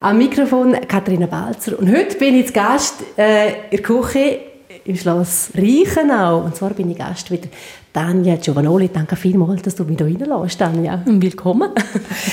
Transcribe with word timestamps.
Am 0.00 0.16
Mikrofon 0.16 0.76
Katharina 0.86 1.26
Balzer. 1.26 1.76
Und 1.76 1.90
heute 1.90 2.16
bin 2.18 2.36
ich 2.36 2.46
zu 2.46 2.52
Gast 2.52 3.02
äh, 3.16 3.48
in 3.48 3.70
der 3.72 3.82
Küche 3.82 4.38
im 4.84 4.94
Schloss 4.94 5.50
Reichenau. 5.56 6.44
Und 6.44 6.54
zwar 6.54 6.70
bin 6.70 6.88
ich 6.88 6.98
Gast 6.98 7.32
mit 7.32 7.48
Tanja 7.92 8.36
Giovanoli. 8.36 8.90
Danke 8.92 9.16
vielmals, 9.16 9.62
dass 9.62 9.74
du 9.74 9.82
mich 9.82 9.98
hier 9.98 10.06
reinlässt, 10.06 10.60
Tanja. 10.60 11.02
Willkommen. 11.04 11.72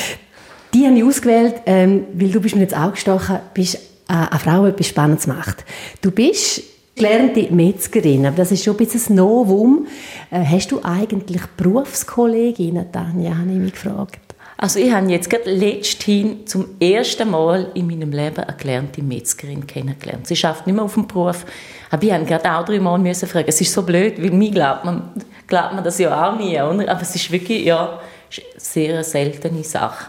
Die 0.75 0.85
habe 0.85 0.95
ich 0.95 1.03
ausgewählt, 1.03 1.55
ähm, 1.65 2.05
weil 2.13 2.29
du 2.29 2.39
bist 2.39 2.53
mir 2.53 2.61
jetzt 2.61 2.75
angestochen 2.75 3.39
bist, 3.55 3.77
äh, 3.77 3.79
eine 4.09 4.39
Frau, 4.39 4.65
die 4.65 4.69
etwas 4.69 4.87
Spannendes 4.87 5.25
macht. 5.25 5.65
Du 6.03 6.11
bist 6.11 6.61
gelernte 6.93 7.51
Metzgerin, 7.51 8.27
aber 8.27 8.37
das 8.37 8.51
ist 8.51 8.63
schon 8.63 8.75
ein 8.75 8.85
bisschen 8.85 9.13
ein 9.13 9.15
Novum. 9.15 9.87
Äh, 10.29 10.45
hast 10.45 10.71
du 10.71 10.81
eigentlich 10.83 11.41
Berufskolleginnen, 11.57 12.91
Tanja, 12.91 13.35
habe 13.35 13.49
ich 13.49 13.57
mich 13.57 13.73
gefragt. 13.73 14.34
Also 14.57 14.79
ich 14.79 14.91
habe 14.91 15.11
jetzt 15.11 15.29
gerade 15.29 15.51
letzthin 15.51 16.47
zum 16.47 16.79
ersten 16.79 17.29
Mal 17.29 17.71
in 17.73 17.87
meinem 17.87 18.11
Leben 18.11 18.37
eine 18.37 18.57
gelernte 18.57 19.03
Metzgerin 19.03 19.67
kennengelernt. 19.67 20.27
Sie 20.27 20.35
schafft 20.35 20.65
nicht 20.65 20.75
mehr 20.75 20.85
auf 20.85 20.93
dem 20.93 21.07
Beruf, 21.07 21.45
aber 21.91 22.03
ich 22.03 22.11
musste 22.11 22.25
gerade 22.25 22.51
auch 22.51 22.65
drei 22.65 22.79
Mal 22.79 22.97
müssen 22.97 23.27
fragen. 23.27 23.47
Es 23.49 23.59
ist 23.59 23.73
so 23.73 23.83
blöd, 23.83 24.21
weil 24.21 24.31
mir 24.31 24.51
glaubt 24.51 24.85
man, 24.85 25.11
glaubt 25.47 25.73
man 25.73 25.83
das 25.83 25.99
ja 25.99 26.29
auch 26.29 26.37
nie, 26.37 26.59
oder? 26.59 26.89
aber 26.89 27.01
es 27.01 27.15
ist 27.15 27.29
wirklich 27.31 27.65
ja, 27.65 27.99
eine 27.99 28.59
sehr 28.59 29.03
seltene 29.03 29.63
Sache. 29.63 30.05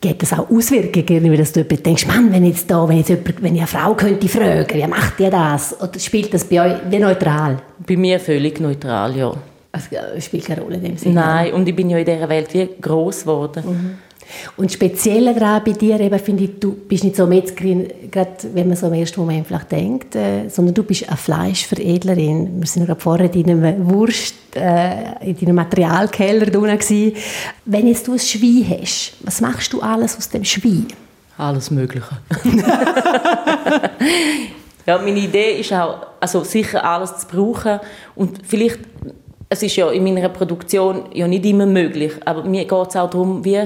Gibt 0.00 0.22
es 0.22 0.32
auch 0.32 0.48
Auswirkungen, 0.48 1.36
dass 1.36 1.52
du 1.52 1.64
denkst, 1.64 2.06
Mann, 2.06 2.32
wenn 2.32 2.44
jetzt 2.44 2.70
da, 2.70 2.88
wenn 2.88 2.98
jetzt 2.98 3.08
jemand, 3.08 3.42
wenn 3.42 3.54
ich 3.56 3.62
eine 3.62 3.66
Frau 3.66 3.94
könnte 3.94 4.28
fragen, 4.28 4.68
wie 4.72 4.86
macht 4.86 5.18
ihr 5.18 5.30
das? 5.30 5.74
Oder 5.80 5.98
spielt 5.98 6.32
das 6.32 6.44
bei 6.44 6.60
euch 6.60 6.80
wie 6.88 6.98
neutral? 6.98 7.56
Bei 7.84 7.96
mir 7.96 8.20
völlig 8.20 8.60
neutral, 8.60 9.16
ja. 9.16 9.34
Also, 9.78 10.16
es 10.16 10.24
spielt 10.24 10.44
keine 10.44 10.62
Rolle 10.62 10.76
in 10.76 10.84
dem 10.84 10.96
Sinne. 10.96 11.14
Nein, 11.14 11.52
und 11.52 11.68
ich 11.68 11.76
bin 11.76 11.90
ja 11.90 11.98
in 11.98 12.04
dieser 12.04 12.28
Welt 12.28 12.52
wie 12.54 12.68
groß 12.80 13.22
geworden. 13.22 13.62
Mhm. 13.66 13.98
Und 14.56 14.70
speziell 14.70 15.32
daran 15.32 15.62
bei 15.64 15.72
dir 15.72 15.98
eben, 16.00 16.18
finde 16.18 16.44
ich, 16.44 16.58
du 16.60 16.72
bist 16.72 17.04
nicht 17.04 17.16
so 17.16 17.26
Metzgerin, 17.26 17.88
gerade 18.10 18.36
wenn 18.52 18.68
man 18.68 18.76
so 18.76 18.88
im 18.88 18.92
ersten 18.92 19.20
Moment 19.20 19.46
vielleicht 19.46 19.72
denkt, 19.72 20.14
äh, 20.16 20.48
sondern 20.48 20.74
du 20.74 20.82
bist 20.82 21.08
eine 21.08 21.16
Fleischveredlerin. 21.16 22.60
Wir 22.60 22.66
sind 22.66 22.86
gerade 22.86 23.00
vorher 23.00 23.32
in 23.32 23.44
deinem 23.44 23.90
Wurst, 23.90 24.34
äh, 24.54 25.30
in 25.30 25.38
deinem 25.38 25.54
Materialkeller 25.54 26.46
drin 26.46 27.14
Wenn 27.64 27.86
jetzt 27.86 28.06
du 28.06 28.12
ein 28.12 28.18
Schwein 28.18 28.66
hast, 28.68 29.14
was 29.20 29.40
machst 29.40 29.72
du 29.72 29.80
alles 29.80 30.18
aus 30.18 30.28
dem 30.28 30.44
Schwein? 30.44 30.88
Alles 31.38 31.70
Mögliche. 31.70 32.18
ja, 34.86 34.98
meine 34.98 35.20
Idee 35.20 35.60
ist 35.60 35.72
auch, 35.72 36.06
also 36.20 36.44
sicher 36.44 36.84
alles 36.84 37.18
zu 37.18 37.26
brauchen 37.28 37.80
und 38.14 38.40
vielleicht 38.46 38.80
es 39.48 39.62
ist 39.62 39.76
ja 39.76 39.90
in 39.90 40.04
meiner 40.04 40.28
Produktion 40.28 41.04
ja 41.14 41.26
nicht 41.26 41.46
immer 41.46 41.66
möglich, 41.66 42.12
aber 42.24 42.44
mir 42.44 42.64
geht 42.64 42.88
es 42.88 42.96
auch 42.96 43.10
darum, 43.10 43.44
wie 43.44 43.62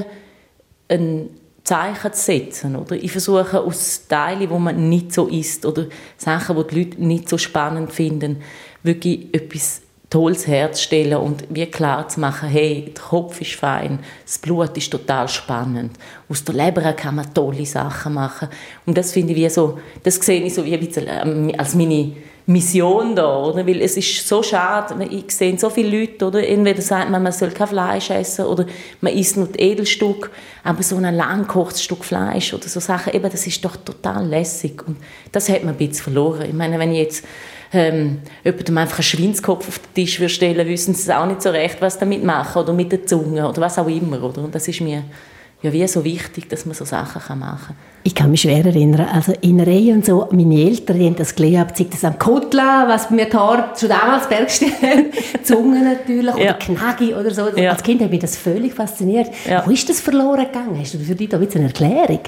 ein 0.88 1.30
Zeichen 1.64 2.12
zu 2.12 2.20
setzen. 2.20 2.76
Oder? 2.76 2.96
Ich 2.96 3.12
versuche 3.12 3.60
aus 3.60 4.06
Teilen, 4.08 4.50
wo 4.50 4.58
man 4.58 4.88
nicht 4.88 5.12
so 5.12 5.26
isst 5.26 5.64
oder 5.64 5.86
Sachen, 6.16 6.56
die 6.56 6.66
die 6.66 6.84
Leute 6.84 7.04
nicht 7.04 7.28
so 7.28 7.38
spannend 7.38 7.92
finden, 7.92 8.42
wirklich 8.82 9.32
etwas 9.32 9.82
Tolles 10.10 10.46
herzustellen 10.46 11.16
und 11.16 11.44
wie 11.48 11.64
klar 11.64 12.06
zu 12.06 12.20
machen, 12.20 12.48
hey, 12.50 12.92
der 12.94 13.02
Kopf 13.02 13.40
ist 13.40 13.54
fein, 13.54 14.00
das 14.26 14.38
Blut 14.38 14.76
ist 14.76 14.90
total 14.90 15.26
spannend. 15.26 15.96
Aus 16.28 16.44
der 16.44 16.54
Leber 16.54 16.92
kann 16.92 17.14
man 17.14 17.32
tolle 17.32 17.64
Sachen 17.64 18.12
machen. 18.12 18.48
Und 18.84 18.98
das 18.98 19.12
finde 19.12 19.32
ich 19.32 19.38
wie 19.38 19.48
so, 19.48 19.78
das 20.02 20.16
sehe 20.16 20.42
ich 20.42 20.52
so 20.52 20.66
wie 20.66 20.74
ein 20.74 20.80
bisschen 20.80 21.06
ähm, 21.08 21.52
als 21.56 21.74
meine 21.74 22.12
Mission 22.46 23.14
da, 23.14 23.36
oder? 23.36 23.66
Weil 23.66 23.80
es 23.80 23.96
ist 23.96 24.26
so 24.26 24.42
schade, 24.42 25.04
ich 25.10 25.30
sehe 25.30 25.56
so 25.58 25.70
viele 25.70 26.00
Leute, 26.00 26.26
oder? 26.26 26.46
Entweder 26.46 26.82
sagt 26.82 27.10
man, 27.10 27.22
man 27.22 27.32
soll 27.32 27.50
kein 27.50 27.68
Fleisch 27.68 28.10
essen 28.10 28.46
oder 28.46 28.66
man 29.00 29.12
isst 29.12 29.36
nur 29.36 29.48
Edelstück, 29.56 30.30
aber 30.64 30.82
so 30.82 30.96
ein 30.96 31.14
langkochtes 31.14 31.82
Stück 31.82 32.04
Fleisch 32.04 32.52
oder 32.52 32.68
so 32.68 32.80
Sachen, 32.80 33.14
eben, 33.14 33.30
das 33.30 33.46
ist 33.46 33.64
doch 33.64 33.76
total 33.76 34.26
lässig 34.26 34.82
und 34.86 34.96
das 35.30 35.48
hat 35.48 35.62
man 35.62 35.74
ein 35.74 35.78
bisschen 35.78 36.02
verloren. 36.04 36.46
Ich 36.48 36.54
meine, 36.54 36.78
wenn 36.78 36.92
ich 36.92 36.98
jetzt 36.98 37.24
ähm, 37.72 38.20
jemandem 38.44 38.78
einfach 38.78 38.98
einen 38.98 39.04
Schweinskopf 39.04 39.68
auf 39.68 39.78
den 39.78 39.94
Tisch 39.94 40.20
stellen 40.34 40.66
wissen 40.68 40.94
sie 40.94 41.16
auch 41.16 41.26
nicht 41.26 41.42
so 41.42 41.50
recht, 41.50 41.80
was 41.80 41.98
damit 41.98 42.24
machen 42.24 42.62
oder 42.62 42.72
mit 42.72 42.92
der 42.92 43.06
Zunge 43.06 43.48
oder 43.48 43.60
was 43.60 43.78
auch 43.78 43.88
immer, 43.88 44.22
oder? 44.22 44.42
Und 44.42 44.54
das 44.54 44.68
ist 44.68 44.80
mir 44.80 45.04
ja, 45.62 45.72
wie 45.72 45.86
so 45.86 46.04
wichtig, 46.04 46.48
dass 46.48 46.66
man 46.66 46.74
so 46.74 46.84
Sachen 46.84 47.38
machen 47.38 47.66
kann. 47.66 47.76
Ich 48.04 48.16
kann 48.16 48.32
mich 48.32 48.40
schwer 48.40 48.66
erinnern, 48.66 49.06
also 49.12 49.32
in 49.42 49.60
Reihe 49.60 49.92
und 49.94 50.04
so, 50.04 50.28
meine 50.32 50.56
Eltern 50.56 50.98
die 50.98 51.06
haben 51.06 51.14
das 51.14 51.36
gelernt, 51.36 51.76
sei 51.76 51.86
das 51.88 52.04
am 52.04 52.18
Kotla, 52.18 52.86
was 52.88 53.10
mir 53.10 53.30
tat, 53.30 53.78
schon 53.78 53.90
damals 53.90 54.28
Bergstellen, 54.28 55.12
Zunge 55.44 55.84
natürlich, 55.84 56.34
ja. 56.34 56.42
oder 56.42 56.54
Knagi 56.54 57.14
oder 57.14 57.30
so. 57.30 57.48
Ja. 57.56 57.70
Als 57.70 57.82
Kind 57.84 58.02
hat 58.02 58.10
mich 58.10 58.18
das 58.18 58.36
völlig 58.36 58.74
fasziniert. 58.74 59.30
Ja. 59.48 59.62
Wo 59.64 59.70
ist 59.70 59.88
das 59.88 60.00
verloren 60.00 60.46
gegangen? 60.46 60.76
Hast 60.80 60.94
du 60.94 60.98
für 60.98 61.14
dich 61.14 61.28
da 61.28 61.36
eine 61.36 61.66
Erklärung? 61.66 62.20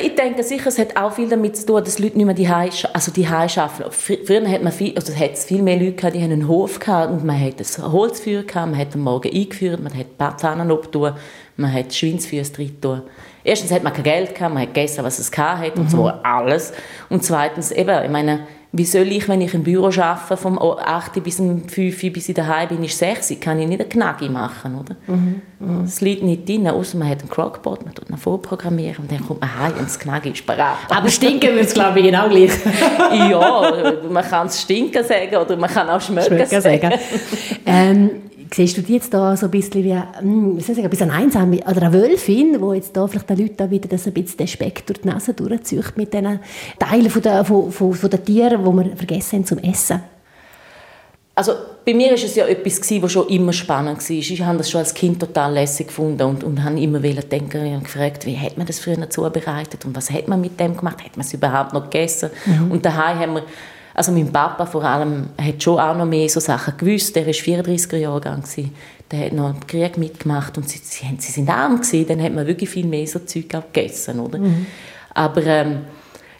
Ich 0.00 0.14
denke 0.14 0.42
sicher, 0.42 0.68
es 0.68 0.78
hat 0.78 0.96
auch 0.96 1.12
viel 1.12 1.28
damit 1.28 1.54
zu 1.54 1.66
tun, 1.66 1.84
dass 1.84 1.98
Leute 1.98 2.16
nicht 2.16 2.24
mehr 2.24 2.34
die 2.34 2.48
also 2.48 3.12
die 3.12 3.26
arbeiten. 3.26 3.90
Früher 3.90 4.48
hat 4.48 4.62
man 4.62 4.72
viel, 4.72 4.96
also 4.96 5.14
hat 5.14 5.32
es 5.32 5.44
viel 5.44 5.60
mehr 5.60 5.76
Leute 5.76 5.92
gehabt, 5.92 6.14
die 6.14 6.22
haben 6.22 6.32
einen 6.32 6.48
Hof 6.48 6.78
gehabt 6.78 7.12
und 7.12 7.24
man 7.24 7.38
hat 7.38 7.54
ein 7.60 7.92
Holzfeuer 7.92 8.42
gehabt, 8.42 8.70
man 8.70 8.78
hat 8.78 8.94
am 8.94 9.02
Morgen 9.02 9.30
eingeführt, 9.34 9.82
man 9.82 9.92
hat 9.94 10.40
Pfannen 10.40 10.70
abgetan, 10.70 11.14
man 11.56 11.72
hat 11.72 11.92
Schweinsfüße 11.94 12.52
drin 12.52 12.68
getan. 12.68 13.02
Erstens 13.44 13.70
hat 13.70 13.82
man 13.82 13.92
kein 13.92 14.04
Geld 14.04 14.34
gehabt, 14.34 14.54
man 14.54 14.62
hat 14.62 14.72
gegessen, 14.72 15.04
was 15.04 15.18
es 15.18 15.30
gehabt 15.30 15.76
und 15.76 15.84
mhm. 15.84 15.88
so 15.88 16.08
alles. 16.08 16.72
Und 17.10 17.22
zweitens 17.22 17.70
eben, 17.70 18.04
ich 18.04 18.10
meine, 18.10 18.46
wie 18.74 18.84
soll 18.86 19.12
ich, 19.12 19.28
wenn 19.28 19.42
ich 19.42 19.52
im 19.52 19.64
Büro 19.64 19.86
arbeite, 19.86 20.36
vom 20.38 20.58
8 20.58 21.22
bis 21.22 21.38
um 21.40 21.68
5 21.68 22.12
bis 22.12 22.30
ich 22.30 22.34
daheim 22.34 22.68
bin, 22.68 22.82
ist 22.82 22.96
6, 22.96 23.38
kann 23.38 23.58
ich 23.58 23.68
nicht 23.68 23.80
eine 23.80 23.88
Knaggi 23.88 24.30
machen, 24.30 24.76
oder? 24.76 24.96
Mhm. 25.06 25.42
Mhm. 25.60 25.82
Das 25.84 26.00
liegt 26.00 26.22
nicht 26.22 26.48
drin, 26.48 26.66
außer 26.66 26.96
man 26.96 27.10
hat 27.10 27.20
einen 27.20 27.28
Crockpot, 27.28 27.84
man 27.84 27.94
tut 27.94 28.08
ihn 28.08 28.16
vorprogrammieren 28.16 29.04
und 29.04 29.12
dann 29.12 29.26
kommt 29.26 29.42
man 29.42 29.58
heim 29.58 29.74
und 29.74 29.84
das 29.84 29.98
Knaggi 29.98 30.30
ist 30.30 30.46
parat. 30.46 30.78
Aber 30.88 31.08
stinken 31.10 31.50
würde 31.50 31.66
es, 31.66 31.74
glaube 31.74 32.00
ich, 32.00 32.06
genau 32.06 32.30
gleich. 32.30 32.50
ja, 33.30 34.00
man 34.10 34.24
kann 34.24 34.46
es 34.46 34.62
stinken 34.62 35.04
sagen 35.04 35.36
oder 35.36 35.54
man 35.56 35.68
kann 35.68 35.90
auch 35.90 36.00
schmecken, 36.00 36.28
schmecken 36.28 36.60
sagen. 36.62 36.80
sagen. 36.80 37.00
ähm, 37.66 38.10
Siehst 38.54 38.76
du 38.76 38.82
die 38.82 38.94
jetzt 38.94 39.14
da 39.14 39.36
so 39.36 39.46
ein 39.46 39.50
bisschen 39.50 39.82
wie, 39.82 39.94
hm, 39.94 40.58
ich 40.58 40.66
sagen, 40.66 40.82
ein 40.82 40.90
bisschen 40.90 41.10
einsam 41.10 41.52
oder 41.52 41.82
eine 41.82 41.92
Wölfin, 41.92 42.60
wo 42.60 42.74
jetzt 42.74 42.94
da 42.96 43.06
vielleicht 43.06 43.30
den 43.30 43.38
Leuten 43.38 43.56
da 43.56 43.70
wieder 43.70 43.88
das 43.88 44.06
ein 44.06 44.12
bisschen 44.12 44.36
den 44.36 44.48
Speck 44.48 44.86
durch 44.86 45.00
die 45.00 45.08
Nase 45.08 45.32
durchzieht 45.32 45.96
mit 45.96 46.12
diesen 46.12 46.40
Teilen 46.78 47.10
von 47.10 47.22
der, 47.22 47.44
von, 47.44 47.72
von, 47.72 47.94
von 47.94 48.10
der 48.10 48.22
Tiere, 48.22 48.58
die 48.58 48.64
wir 48.64 48.96
vergessen 48.96 49.38
haben 49.38 49.46
zum 49.46 49.58
Essen? 49.58 50.02
Also 51.34 51.54
bei 51.86 51.94
mir 51.94 52.08
war 52.08 52.14
es 52.14 52.34
ja 52.34 52.46
etwas, 52.46 52.78
was 53.02 53.12
schon 53.12 53.26
immer 53.28 53.54
spannend 53.54 53.98
war. 53.98 54.10
Ich 54.10 54.42
habe 54.42 54.58
das 54.58 54.70
schon 54.70 54.80
als 54.80 54.92
Kind 54.92 55.18
total 55.18 55.54
lässig 55.54 55.86
gefunden 55.86 56.22
und, 56.22 56.44
und 56.44 56.62
habe 56.62 56.78
immer 56.78 57.00
denken 57.00 57.74
und 57.74 57.84
gefragt, 57.84 58.26
wie 58.26 58.38
hat 58.38 58.58
man 58.58 58.66
das 58.66 58.80
früher 58.80 59.08
zubereitet 59.08 59.86
und 59.86 59.96
was 59.96 60.10
hat 60.10 60.28
man 60.28 60.42
mit 60.42 60.60
dem 60.60 60.76
gemacht? 60.76 61.02
Hat 61.02 61.16
man 61.16 61.24
es 61.24 61.32
überhaupt 61.32 61.72
noch 61.72 61.84
gegessen? 61.84 62.28
Mhm. 62.44 62.70
Und 62.70 62.84
daheim 62.84 63.18
haben 63.18 63.34
wir 63.36 63.44
also 63.94 64.12
mein 64.12 64.32
Papa 64.32 64.64
vor 64.66 64.84
allem 64.84 65.28
hat 65.40 65.62
schon 65.62 65.78
auch 65.78 65.96
noch 65.96 66.06
mehr 66.06 66.28
so 66.28 66.40
Sachen 66.40 66.76
gewusst. 66.76 67.16
Er 67.16 67.26
war 67.26 67.32
34er 67.32 67.96
Jahrgang. 67.96 68.42
Der 69.10 69.26
hat 69.26 69.32
noch 69.32 69.50
im 69.50 69.66
Krieg 69.66 69.98
mitgemacht 69.98 70.56
und 70.56 70.68
sie, 70.68 70.78
sie, 70.82 71.04
sie 71.18 71.32
sind 71.32 71.48
arm 71.50 71.80
gewesen. 71.80 72.06
Dann 72.06 72.22
hat 72.22 72.32
man 72.32 72.46
wirklich 72.46 72.70
viel 72.70 72.86
mehr 72.86 73.06
so 73.06 73.18
Zeug 73.20 73.54
auch 73.54 73.72
gegessen, 73.72 74.20
oder? 74.20 74.38
Mhm. 74.38 74.66
Aber 75.14 75.44
ähm, 75.44 75.80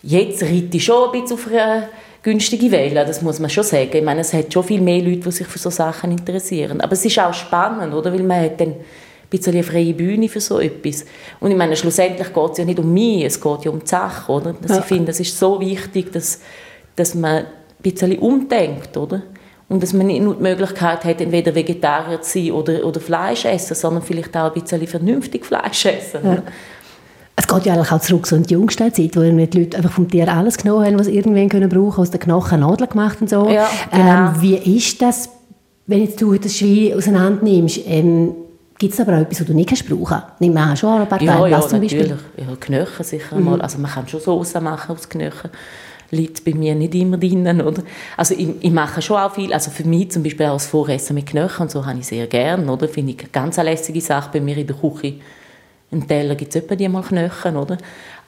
jetzt 0.02 0.42
reite 0.42 0.76
ich 0.76 0.84
schon 0.84 1.10
ein 1.10 1.20
bisschen 1.20 1.36
auf 1.36 1.46
eine 1.48 1.88
günstige 2.22 2.70
Welle, 2.70 3.04
das 3.04 3.20
muss 3.20 3.40
man 3.40 3.50
schon 3.50 3.64
sagen. 3.64 3.90
Ich 3.92 4.02
meine, 4.02 4.20
es 4.20 4.32
hat 4.32 4.52
schon 4.52 4.64
viel 4.64 4.80
mehr 4.80 5.02
Leute, 5.02 5.18
die 5.18 5.32
sich 5.32 5.46
für 5.46 5.58
so 5.58 5.70
Sachen 5.70 6.12
interessieren. 6.12 6.80
Aber 6.80 6.92
es 6.92 7.04
ist 7.04 7.18
auch 7.18 7.34
spannend, 7.34 7.92
oder? 7.92 8.12
Weil 8.12 8.22
man 8.22 8.42
hat 8.42 8.60
dann 8.60 8.70
ein 8.70 8.76
bisschen 9.28 9.54
eine 9.54 9.62
freie 9.62 9.92
Bühne 9.92 10.28
für 10.28 10.40
so 10.40 10.60
etwas. 10.60 11.04
Und 11.40 11.50
ich 11.50 11.56
meine, 11.56 11.76
schlussendlich 11.76 12.32
geht 12.32 12.50
es 12.52 12.58
ja 12.58 12.64
nicht 12.64 12.78
um 12.78 12.92
mich, 12.92 13.24
es 13.24 13.40
geht 13.40 13.64
ja 13.64 13.70
um 13.70 13.80
die 13.80 13.86
Sache, 13.86 14.30
oder? 14.30 14.54
Dass 14.60 14.70
ja. 14.70 14.78
Ich 14.78 14.84
finde, 14.84 15.10
es 15.10 15.20
ist 15.20 15.38
so 15.38 15.60
wichtig, 15.60 16.12
dass 16.12 16.40
dass 16.96 17.14
man 17.14 17.36
ein 17.36 17.46
bisschen 17.82 18.18
umdenkt, 18.18 18.96
oder? 18.96 19.22
Und 19.68 19.82
dass 19.82 19.92
man 19.94 20.06
nicht 20.06 20.22
nur 20.22 20.34
die 20.34 20.42
Möglichkeit 20.42 21.04
hat, 21.04 21.20
entweder 21.20 21.54
Vegetarier 21.54 22.20
zu 22.20 22.38
sein 22.38 22.50
oder, 22.52 22.84
oder 22.84 23.00
Fleisch 23.00 23.46
essen, 23.46 23.74
sondern 23.74 24.02
vielleicht 24.02 24.36
auch 24.36 24.54
ein 24.54 24.60
bisschen 24.60 24.86
vernünftig 24.86 25.46
Fleisch 25.46 25.86
essen. 25.86 26.20
Ja. 26.22 26.42
Es 27.34 27.48
geht 27.48 27.64
ja 27.64 27.72
eigentlich 27.72 27.90
auch 27.90 28.00
zurück 28.00 28.26
so 28.26 28.36
in 28.36 28.42
die 28.42 28.52
Jungsteinzeit, 28.52 29.16
wo 29.16 29.20
die 29.20 29.58
Leute 29.58 29.78
einfach 29.78 29.92
vom 29.92 30.08
Tier 30.08 30.28
alles 30.28 30.58
genommen 30.58 30.84
haben, 30.84 30.98
was 30.98 31.06
sie 31.06 31.16
irgendwann 31.16 31.48
können 31.48 31.70
brauchen, 31.70 32.02
aus 32.02 32.10
den 32.10 32.20
Knochen 32.20 32.60
Nadeln 32.60 32.90
gemacht 32.90 33.22
und 33.22 33.30
so. 33.30 33.48
Ja, 33.48 33.68
genau. 33.90 34.28
ähm, 34.28 34.34
wie 34.40 34.76
ist 34.76 35.00
das, 35.00 35.30
wenn 35.86 36.02
jetzt 36.02 36.20
du 36.20 36.34
das 36.34 36.54
Schwein 36.54 36.92
auseinander 36.94 37.42
nimmst? 37.42 37.80
Ähm, 37.86 38.34
Gibt 38.78 38.94
es 38.94 39.00
aber 39.00 39.14
auch 39.14 39.20
etwas, 39.20 39.40
was 39.40 39.46
du 39.46 39.54
nicht 39.54 39.68
kannst 39.68 39.88
brauchen? 39.88 40.22
Nimm 40.40 40.52
mal 40.52 40.76
schon 40.76 41.00
ein 41.00 41.08
paar 41.08 41.18
Teile, 41.18 41.30
ja, 41.30 41.46
ja, 41.46 41.60
zum 41.62 41.80
Beispiel? 41.80 42.00
natürlich. 42.00 42.22
Ja, 42.36 42.56
Knochen 42.60 43.04
sicher 43.04 43.36
mhm. 43.38 43.44
mal. 43.44 43.60
Also 43.62 43.78
man 43.78 43.90
kann 43.90 44.06
schon 44.08 44.20
Soße 44.20 44.60
machen 44.60 44.94
aus 44.94 45.08
Knochen 45.08 45.50
liegt 46.12 46.44
bei 46.44 46.54
mir 46.54 46.74
nicht 46.76 46.94
immer 46.94 47.16
drin. 47.16 47.60
Oder? 47.60 47.82
Also 48.16 48.34
ich, 48.34 48.48
ich, 48.60 48.70
mache 48.70 49.02
schon 49.02 49.16
auch 49.16 49.34
viel, 49.34 49.52
also 49.52 49.70
für 49.70 49.84
mich 49.84 50.10
zum 50.10 50.22
Beispiel 50.22 50.46
auch 50.46 50.54
das 50.54 50.66
Voressen 50.66 51.14
mit 51.14 51.26
Knöcheln 51.26 51.68
so 51.68 51.84
habe 51.84 51.98
ich 51.98 52.06
sehr 52.06 52.26
gern, 52.28 52.68
oder? 52.68 52.88
Finde 52.88 53.12
ich 53.12 53.18
eine 53.18 53.28
ganz 53.30 53.56
lässige 53.56 54.00
Sache 54.00 54.30
bei 54.32 54.40
mir 54.40 54.56
in 54.56 54.66
der 54.66 54.76
Küche. 54.76 55.14
Im 55.90 56.06
Teller 56.06 56.34
gibt 56.36 56.54
es 56.54 56.62
etwa 56.62 56.76
die 56.76 56.88
mal 56.88 57.02
Knöchel, 57.02 57.56
oder? 57.56 57.78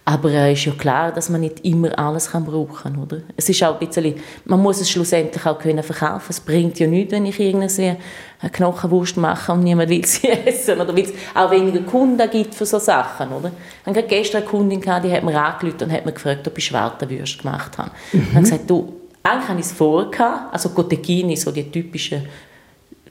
Aber 0.06 0.29
es 0.29 0.35
äh, 0.35 0.53
ist 0.53 0.65
ja 0.67 0.73
klar, 0.73 1.12
dass 1.12 1.31
man 1.31 1.41
nicht 1.41 1.65
immer 1.65 1.99
alles 1.99 2.31
kann 2.33 2.45
brauchen 2.45 2.93
kann. 2.95 3.23
Es 3.37 3.49
ist 3.49 3.62
auch 3.62 3.81
ein 3.81 3.87
bisschen, 3.87 4.17
man 4.45 4.61
muss 4.61 4.81
es 4.81 4.91
schlussendlich 4.91 5.47
auch 5.47 5.59
können 5.59 5.83
verkaufen 5.83 6.27
Es 6.29 6.41
bringt 6.41 6.79
ja 6.79 6.87
nichts, 6.87 7.12
wenn 7.12 7.25
ich 7.25 7.41
irgendwie 7.41 7.97
eine 8.41 8.51
Knochenwurst 8.53 9.17
mache 9.17 9.53
und 9.53 9.65
niemand 9.65 9.89
will 9.89 10.05
sie 10.05 10.29
essen. 10.47 10.79
Oder 10.79 10.95
weil 10.95 11.05
es 11.05 11.12
auch 11.35 11.51
weniger 11.51 11.81
Kunden 11.81 12.31
gibt 12.31 12.55
für 12.55 12.67
solche 12.67 12.87
Sachen. 12.87 13.31
Oder? 13.31 13.51
Ich 13.81 13.87
hatte 13.87 14.03
gestern 14.03 14.43
eine 14.43 14.51
Kundin, 14.51 14.81
gehabt, 14.83 15.06
die 15.06 15.12
hat 15.12 15.25
mir 15.25 15.41
angerufen 15.41 15.85
und 15.85 15.93
hat 15.93 16.05
mir 16.05 16.12
gefragt, 16.12 16.47
ob 16.47 16.59
ich 16.59 16.67
Schwartenwürste 16.67 17.43
gemacht 17.43 17.79
habe. 17.79 17.91
Mhm. 18.12 18.21
Ich 18.21 18.35
habe 18.35 18.43
gesagt, 18.43 18.71
du, 18.71 19.00
eigentlich 19.23 19.49
habe 19.49 19.61
ich 19.61 19.67
es 19.67 19.73
vorher 19.73 20.11
gehabt, 20.11 20.53
also 20.53 20.69
Cotechini, 20.69 21.35
so 21.35 21.50
die 21.50 21.71
typische 21.71 22.25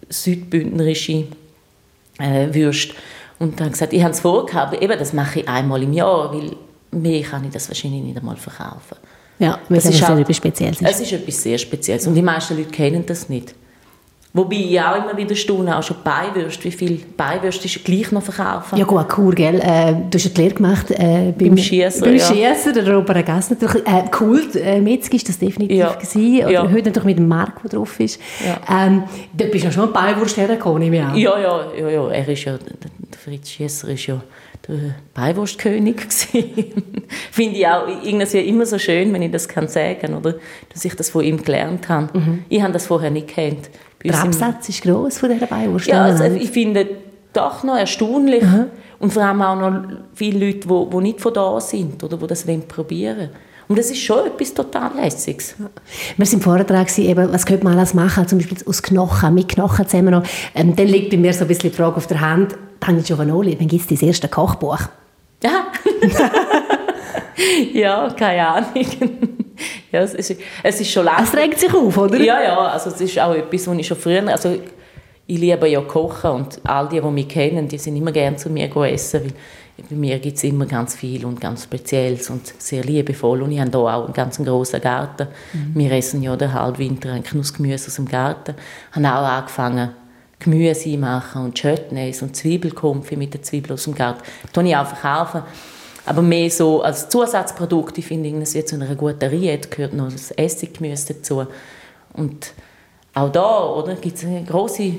südbündnerische 0.10 1.26
äh, 2.20 2.54
Würste. 2.54 2.94
Und 3.40 3.60
dann 3.60 3.66
habe 3.66 3.68
ich 3.70 3.74
gesagt, 3.74 3.94
ich 3.94 4.04
habe 4.04 4.14
es 4.14 4.20
vorher 4.20 4.62
aber 4.62 4.80
eben, 4.80 5.00
das 5.00 5.12
mache 5.12 5.40
ich 5.40 5.50
einmal 5.50 5.82
im 5.82 5.94
Jahr, 5.94 6.32
weil 6.32 6.56
mehr 6.94 7.22
kann 7.24 7.44
ich 7.46 7.52
das 7.52 7.68
wahrscheinlich 7.68 8.04
nicht 8.04 8.18
einmal 8.18 8.38
verkaufen. 8.38 8.98
Ja, 9.40 9.60
weil 9.68 9.78
das, 9.78 9.86
ist 9.86 10.08
halt, 10.08 10.20
etwas 10.20 10.38
Spezielles 10.38 10.82
ist. 10.82 10.90
Es 10.90 11.00
ist 11.02 11.12
etwas 11.12 11.42
sehr 11.42 11.58
Spezielles 11.58 12.08
und 12.08 12.14
die 12.14 12.22
meisten 12.22 12.56
Leute 12.56 12.70
kennen 12.70 13.06
das 13.06 13.30
nicht. 13.30 13.56
Wobei 14.36 14.56
ich 14.56 14.82
auch 14.82 14.96
immer 14.96 15.16
wieder 15.16 15.36
staune, 15.36 15.78
auch 15.78 15.84
schon 15.84 15.98
Beiwürste, 16.04 16.64
wie 16.64 16.72
viel 16.72 17.02
Beiwürste 17.16 17.66
ist 17.68 17.86
gleich 17.86 18.12
noch 18.12 18.24
verkaufen. 18.24 18.80
Ja 18.80 18.84
gut, 18.84 19.06
cool, 19.16 19.36
gell? 19.36 19.60
Äh, 19.60 19.94
du 20.10 20.18
hast 20.18 20.24
ja 20.24 20.32
die 20.32 20.42
Lehre 20.42 20.56
gemacht 20.56 20.90
äh, 20.90 21.32
beim, 21.38 21.50
beim 21.50 21.58
Schießer, 21.58 22.04
beim 22.04 22.16
ja. 22.16 22.26
Schießer, 22.26 22.74
der 22.74 22.92
Robert 22.92 23.24
Gass 23.28 23.52
natürlich. 23.52 23.86
Äh, 23.86 24.06
cool, 24.20 24.42
äh, 24.56 24.82
Metzger 24.82 25.14
ist 25.14 25.30
das 25.30 25.38
definitiv 25.38 25.78
ja. 25.78 25.94
gewesen. 25.94 26.46
Oder 26.46 26.52
ja. 26.52 26.64
heute 26.64 26.86
natürlich 26.86 27.06
mit 27.06 27.20
dem 27.20 27.28
Mark, 27.28 27.62
der 27.62 27.78
drauf 27.78 28.00
ist. 28.00 28.20
Ja. 28.44 28.86
Ähm, 28.86 29.04
da 29.34 29.46
bist 29.46 29.66
du 29.66 29.68
ja 29.68 29.72
schon 29.72 29.90
ein 29.90 29.94
Beiwurst 29.94 30.36
hergekommen, 30.36 30.82
nehme 30.82 30.96
ich 30.96 31.04
an. 31.04 31.16
Ja, 31.16 31.40
ja, 31.40 31.66
ja, 31.78 31.90
ja, 31.90 32.10
er 32.10 32.28
ist 32.28 32.44
ja, 32.44 32.58
der 32.58 33.20
Fritz 33.24 33.50
Schießer 33.52 33.90
ist 33.90 34.08
ja 34.08 34.20
der 34.68 34.96
Beiwurstkönig 35.14 36.02
Finde 37.32 37.58
ich 37.58 37.68
auch 37.68 37.88
irgendwie 38.04 38.40
immer 38.40 38.66
so 38.66 38.80
schön, 38.80 39.12
wenn 39.14 39.22
ich 39.22 39.32
das 39.32 39.48
kann 39.48 39.68
sagen 39.68 40.14
oder 40.14 40.36
dass 40.72 40.86
ich 40.86 40.96
das 40.96 41.10
von 41.10 41.24
ihm 41.24 41.44
gelernt 41.44 41.90
habe. 41.90 42.18
Mhm. 42.18 42.46
Ich 42.50 42.62
habe 42.62 42.72
das 42.72 42.88
vorher 42.88 43.12
nicht 43.12 43.28
gekannt. 43.28 43.70
Der 44.04 44.22
Absatz 44.22 44.70
ist 44.70 44.84
groß 44.84 45.18
von 45.18 45.30
dieser 45.30 45.48
Beiwurst. 45.48 45.88
Ja, 45.88 46.04
also 46.04 46.24
ich 46.26 46.50
finde 46.50 46.88
doch 47.32 47.64
noch 47.64 47.78
erstaunlich 47.78 48.44
mhm. 48.44 48.66
und 49.00 49.14
vor 49.14 49.24
allem 49.24 49.42
auch 49.42 49.56
noch 49.56 49.84
viele 50.14 50.46
Leute, 50.46 50.68
die, 50.68 50.90
die 50.92 51.02
nicht 51.02 51.22
von 51.22 51.34
da 51.34 51.60
sind 51.60 52.04
oder 52.04 52.18
die 52.18 52.28
das 52.28 52.46
probieren 52.68 53.18
wollen. 53.18 53.30
Und 53.68 53.80
das 53.80 53.90
ist 53.90 54.00
schon 54.00 54.28
etwas 54.28 54.54
total 54.54 54.92
Lässiges. 54.96 55.56
Wir 56.18 56.26
sind 56.26 56.44
vorher 56.44 56.66
dran 56.66 56.86
eben, 56.98 57.32
was 57.32 57.46
könnte 57.46 57.64
man 57.64 57.78
alles 57.78 57.94
machen, 57.94 58.28
zum 58.28 58.38
Beispiel 58.38 58.58
aus 58.66 58.84
Knochen, 58.84 59.34
mit 59.34 59.50
Knochen 59.50 59.88
zusammen 59.88 60.12
noch. 60.12 60.24
Ähm, 60.54 60.76
dann 60.76 60.88
liegt 60.88 61.12
bei 61.12 61.18
mir 61.18 61.34
so 61.34 61.46
ein 61.46 61.48
bisschen 61.48 61.72
die 61.72 61.76
Frage 61.76 61.96
auf 61.96 62.08
der 62.08 62.20
Hand, 62.20 62.56
Tanja 62.84 63.02
Giovanoli, 63.02 63.56
wann 63.58 63.68
gibt 63.68 63.84
es 63.84 63.88
das 63.88 64.02
erste 64.02 64.28
Kochbuch? 64.28 64.80
Ja. 65.42 65.68
ja, 67.74 68.10
keine 68.10 68.48
Ahnung. 68.48 68.70
ja, 69.92 70.02
es, 70.02 70.14
ist, 70.14 70.36
es 70.62 70.82
ist 70.82 70.92
schon 70.92 71.06
lange. 71.06 71.24
Es 71.24 71.34
regt 71.34 71.60
sich 71.60 71.74
auf, 71.74 71.98
oder? 71.98 72.18
Ja, 72.20 72.42
ja, 72.42 72.58
also 72.58 72.90
es 72.90 73.00
ist 73.00 73.18
auch 73.20 73.34
etwas, 73.34 73.68
was 73.68 73.78
ich 73.78 73.88
schon 73.88 73.98
früher, 73.98 74.28
also 74.28 74.58
ich 75.26 75.40
liebe 75.40 75.68
ja 75.70 75.80
kochen 75.80 76.32
und 76.32 76.60
all 76.66 76.90
die, 76.90 77.00
die 77.00 77.08
mich 77.08 77.30
kennen, 77.30 77.70
die 77.70 77.78
sind 77.78 77.96
immer 77.96 78.12
gerne 78.12 78.36
zu 78.36 78.50
mir 78.50 78.70
essen, 78.76 79.22
weil 79.24 79.34
bei 79.90 79.96
mir 79.96 80.20
gibt 80.20 80.36
es 80.36 80.44
immer 80.44 80.66
ganz 80.66 80.96
viel 80.96 81.26
und 81.26 81.40
ganz 81.40 81.64
Spezielles 81.64 82.30
und 82.30 82.46
sehr 82.62 82.84
liebevoll. 82.84 83.42
Und 83.42 83.54
ich 83.54 83.60
habe 83.60 83.72
hier 83.72 83.80
auch 83.80 84.06
einen 84.06 84.14
ganz 84.14 84.38
grossen 84.38 84.82
Garten. 84.82 85.30
Mhm. 85.54 85.72
Wir 85.74 85.92
essen 85.94 86.22
ja 86.22 86.36
den 86.36 86.54
Halbwinter 86.54 87.14
ein 87.14 87.24
Nussgemüse 87.32 87.88
aus 87.88 87.96
dem 87.96 88.08
Garten. 88.08 88.56
Ich 88.92 88.96
habe 89.02 89.08
auch 89.08 89.32
angefangen, 89.32 89.92
Gemüse 90.44 90.98
machen 90.98 91.46
und 91.46 91.60
Chutneys 91.60 92.22
und 92.22 92.36
Zwiebelkonfi 92.36 93.16
mit 93.16 93.34
den 93.34 93.44
Zwiebeln 93.44 93.74
aus 93.74 93.84
dem 93.86 93.96
Garten. 93.96 94.22
Das 94.52 94.64
ich 94.64 94.76
auch 94.76 94.88
verkaufen. 94.88 95.44
Aber 96.06 96.22
mehr 96.22 96.50
so 96.50 96.82
als 96.82 97.08
Zusatzprodukt, 97.08 97.98
ich 97.98 98.06
finde, 98.06 98.30
es 98.42 98.54
wird 98.54 98.68
zu 98.68 98.76
einer 98.76 98.94
guten 98.96 99.24
Riette 99.24 99.70
gehört 99.70 99.94
noch 99.94 100.12
das 100.12 100.32
Essiggemüse 100.32 101.14
dazu. 101.14 101.46
Und 102.14 102.54
auch 103.14 103.32
da, 103.32 103.66
oder, 103.66 103.96
gibt 103.96 104.18
es 104.18 104.26
eine 104.26 104.44
grosse 104.44 104.94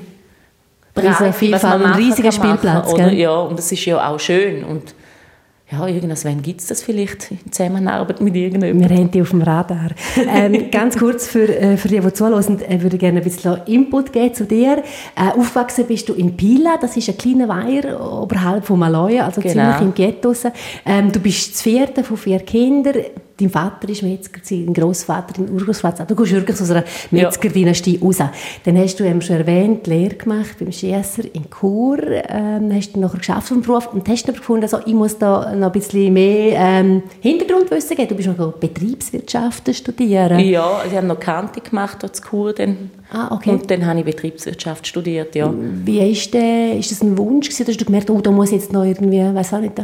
Breite, 0.93 1.33
Vielfalt, 1.33 1.83
ein 1.83 1.93
riesiger 1.93 2.31
Spielplatz. 2.31 2.91
Machen, 2.91 3.17
ja, 3.17 3.35
und 3.35 3.57
das 3.59 3.71
ist 3.71 3.85
ja 3.85 4.09
auch 4.09 4.19
schön. 4.19 4.63
Und 4.63 4.95
ja, 5.71 5.87
irgendwann 5.87 6.43
gibt 6.43 6.61
es 6.61 6.67
das 6.67 6.83
vielleicht 6.83 7.31
in 7.31 7.51
Zusammenarbeit 7.51 8.21
mit 8.21 8.35
irgendjemandem. 8.35 8.87
Wir 8.87 8.97
haben 8.97 9.09
die 9.09 9.21
auf 9.21 9.31
dem 9.31 9.41
Radar. 9.41 9.89
ähm, 10.15 10.69
ganz 10.71 10.95
kurz 10.95 11.27
für, 11.27 11.47
äh, 11.47 11.75
für 11.75 11.87
die, 11.87 11.99
die 11.99 12.13
zuhören, 12.13 12.61
äh, 12.61 12.83
würde 12.83 12.99
gerne 12.99 13.19
ein 13.19 13.23
bisschen 13.23 13.57
Input 13.65 14.13
geben 14.13 14.35
zu 14.35 14.45
dir. 14.45 14.83
Äh, 15.15 15.39
aufgewachsen 15.39 15.85
bist 15.87 16.07
du 16.07 16.13
in 16.13 16.37
Pila, 16.37 16.77
das 16.79 16.95
ist 16.97 17.09
ein 17.09 17.17
kleiner 17.17 17.47
Weiher 17.47 17.99
oberhalb 17.99 18.63
von 18.63 18.77
Maloja, 18.77 19.25
also 19.25 19.41
genau. 19.41 19.53
ziemlich 19.53 19.81
im 19.81 19.93
Ghetto. 19.95 20.33
Ähm, 20.85 21.11
du 21.11 21.19
bist 21.19 21.53
das 21.53 21.61
vierte 21.63 22.03
von 22.03 22.17
vier 22.17 22.39
Kindern 22.41 22.97
dein 23.39 23.49
Vater 23.49 23.89
ist 23.89 24.03
Metzger, 24.03 24.39
dein 24.49 24.73
Großvater, 24.73 25.33
dein 25.37 25.49
Urgroßvater. 25.49 26.05
Du 26.05 26.15
kommst 26.15 26.31
wirklich 26.31 26.59
aus 26.59 26.71
einer 26.71 26.83
Metzgerdynastie 27.11 27.97
ja. 27.97 28.01
raus. 28.01 28.17
Dann 28.63 28.77
hast 28.77 28.99
du 28.99 29.03
eben 29.03 29.21
schon 29.21 29.37
erwähnt, 29.37 29.87
Lehre 29.87 30.15
gemacht 30.15 30.55
beim 30.59 30.71
Schiesser 30.71 31.23
in 31.33 31.49
Chur, 31.49 31.99
ähm, 32.29 32.71
hast 32.73 32.95
du 32.95 32.99
nachher 32.99 33.19
geschafft 33.19 33.49
vom 33.49 33.61
Beruf 33.61 33.93
und 33.93 34.07
hast 34.07 34.27
dann 34.27 34.35
gefunden, 34.35 34.63
also, 34.63 34.79
ich 34.85 34.93
muss 34.93 35.17
da 35.17 35.53
noch 35.55 35.67
ein 35.67 35.71
bisschen 35.73 36.13
mehr 36.13 36.57
ähm, 36.57 37.03
Hintergrundwissen 37.19 37.95
geben. 37.95 38.09
Du 38.09 38.15
bist 38.15 38.29
noch 38.29 38.53
Betriebswirtschaft 38.53 39.73
studieren. 39.75 40.39
Ja, 40.39 40.83
ich 40.87 40.95
habe 40.95 41.07
noch 41.07 41.19
Kante 41.19 41.61
gemacht 41.61 42.03
in 42.03 42.09
Chur 42.13 42.53
dann. 42.53 42.91
Ah, 43.11 43.33
okay. 43.35 43.51
Und 43.51 43.69
dann 43.69 43.85
habe 43.85 43.99
ich 43.99 44.05
Betriebswirtschaft 44.05 44.87
studiert, 44.87 45.35
ja. 45.35 45.53
Wie 45.83 46.11
ist, 46.11 46.33
der, 46.33 46.77
ist 46.77 46.91
das 46.91 47.01
ein 47.01 47.17
Wunsch 47.17 47.49
gewesen? 47.49 47.67
Hast 47.67 47.81
du 47.81 47.85
gemerkt, 47.85 48.09
oh, 48.09 48.21
da 48.21 48.31
muss 48.31 48.49
ich 48.49 48.61
jetzt 48.61 48.73
noch 48.73 48.83
irgendwie, 48.83 49.19
weiß 49.19 49.53
auch 49.53 49.59
nicht, 49.59 49.77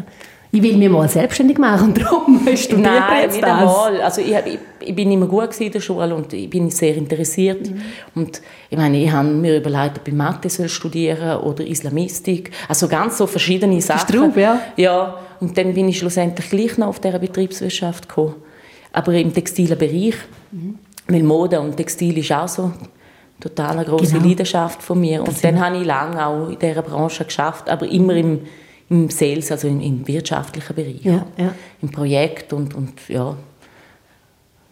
ich 0.53 0.61
will 0.61 0.75
mich 0.75 0.89
mal 0.89 1.07
selbstständig 1.07 1.57
machen, 1.57 1.93
darum 1.99 2.39
studiere 2.55 2.81
Nein, 2.81 3.21
jetzt 3.23 3.33
nicht 3.33 3.43
das. 3.43 3.59
einmal. 3.59 4.01
Also 4.01 4.21
ich, 4.21 4.33
ich, 4.33 4.59
ich, 4.81 4.95
bin 4.95 5.11
immer 5.11 5.27
gut 5.27 5.59
in 5.61 5.71
der 5.71 5.79
Schule 5.79 6.13
und 6.13 6.33
ich 6.33 6.49
bin 6.49 6.69
sehr 6.69 6.95
interessiert. 6.97 7.69
Mhm. 7.69 7.81
Und 8.15 8.41
ich 8.69 8.77
meine, 8.77 9.01
ich 9.01 9.11
habe 9.11 9.29
mir 9.29 9.57
überlegt, 9.57 9.99
ob 9.99 10.07
ich 10.07 10.13
Mathe 10.13 10.49
soll 10.49 10.67
studieren 10.67 11.39
oder 11.39 11.65
Islamistik. 11.65 12.51
Also 12.67 12.89
ganz 12.89 13.17
so 13.17 13.27
verschiedene 13.27 13.79
Sachen. 13.81 14.13
Straub, 14.13 14.35
ja. 14.35 14.59
Ja, 14.75 15.17
und 15.39 15.57
dann 15.57 15.73
bin 15.73 15.87
ich 15.87 15.99
schlussendlich 15.99 16.49
gleich 16.49 16.77
noch 16.77 16.87
auf 16.87 16.99
dieser 16.99 17.19
Betriebswirtschaft 17.19 18.09
gekommen. 18.09 18.35
Aber 18.91 19.13
im 19.13 19.33
textilen 19.33 19.77
Bereich. 19.77 20.15
Mhm. 20.51 20.77
Weil 21.07 21.23
Mode 21.23 21.59
und 21.61 21.77
Textil 21.77 22.17
ist 22.17 22.31
auch 22.31 22.47
so 22.47 22.71
total 23.39 23.71
eine 23.71 23.85
große 23.85 24.13
genau. 24.13 24.27
Leidenschaft 24.27 24.83
von 24.83 24.99
mir. 24.99 25.19
Und 25.19 25.29
das 25.29 25.41
dann 25.41 25.59
habe 25.59 25.77
ich 25.77 25.85
lange 25.85 26.25
auch 26.25 26.49
in 26.49 26.59
dieser 26.59 26.81
Branche 26.81 27.25
geschafft, 27.25 27.69
aber 27.69 27.87
immer 27.87 28.13
im 28.15 28.41
im 28.91 29.09
Sales, 29.09 29.51
also 29.51 29.67
im, 29.67 29.79
im 29.81 30.07
wirtschaftlichen 30.07 30.75
Bereich, 30.75 31.03
ja, 31.03 31.25
ja. 31.37 31.55
im 31.81 31.89
Projekt 31.89 32.51
und, 32.53 32.75
und 32.75 32.93
ja, 33.07 33.35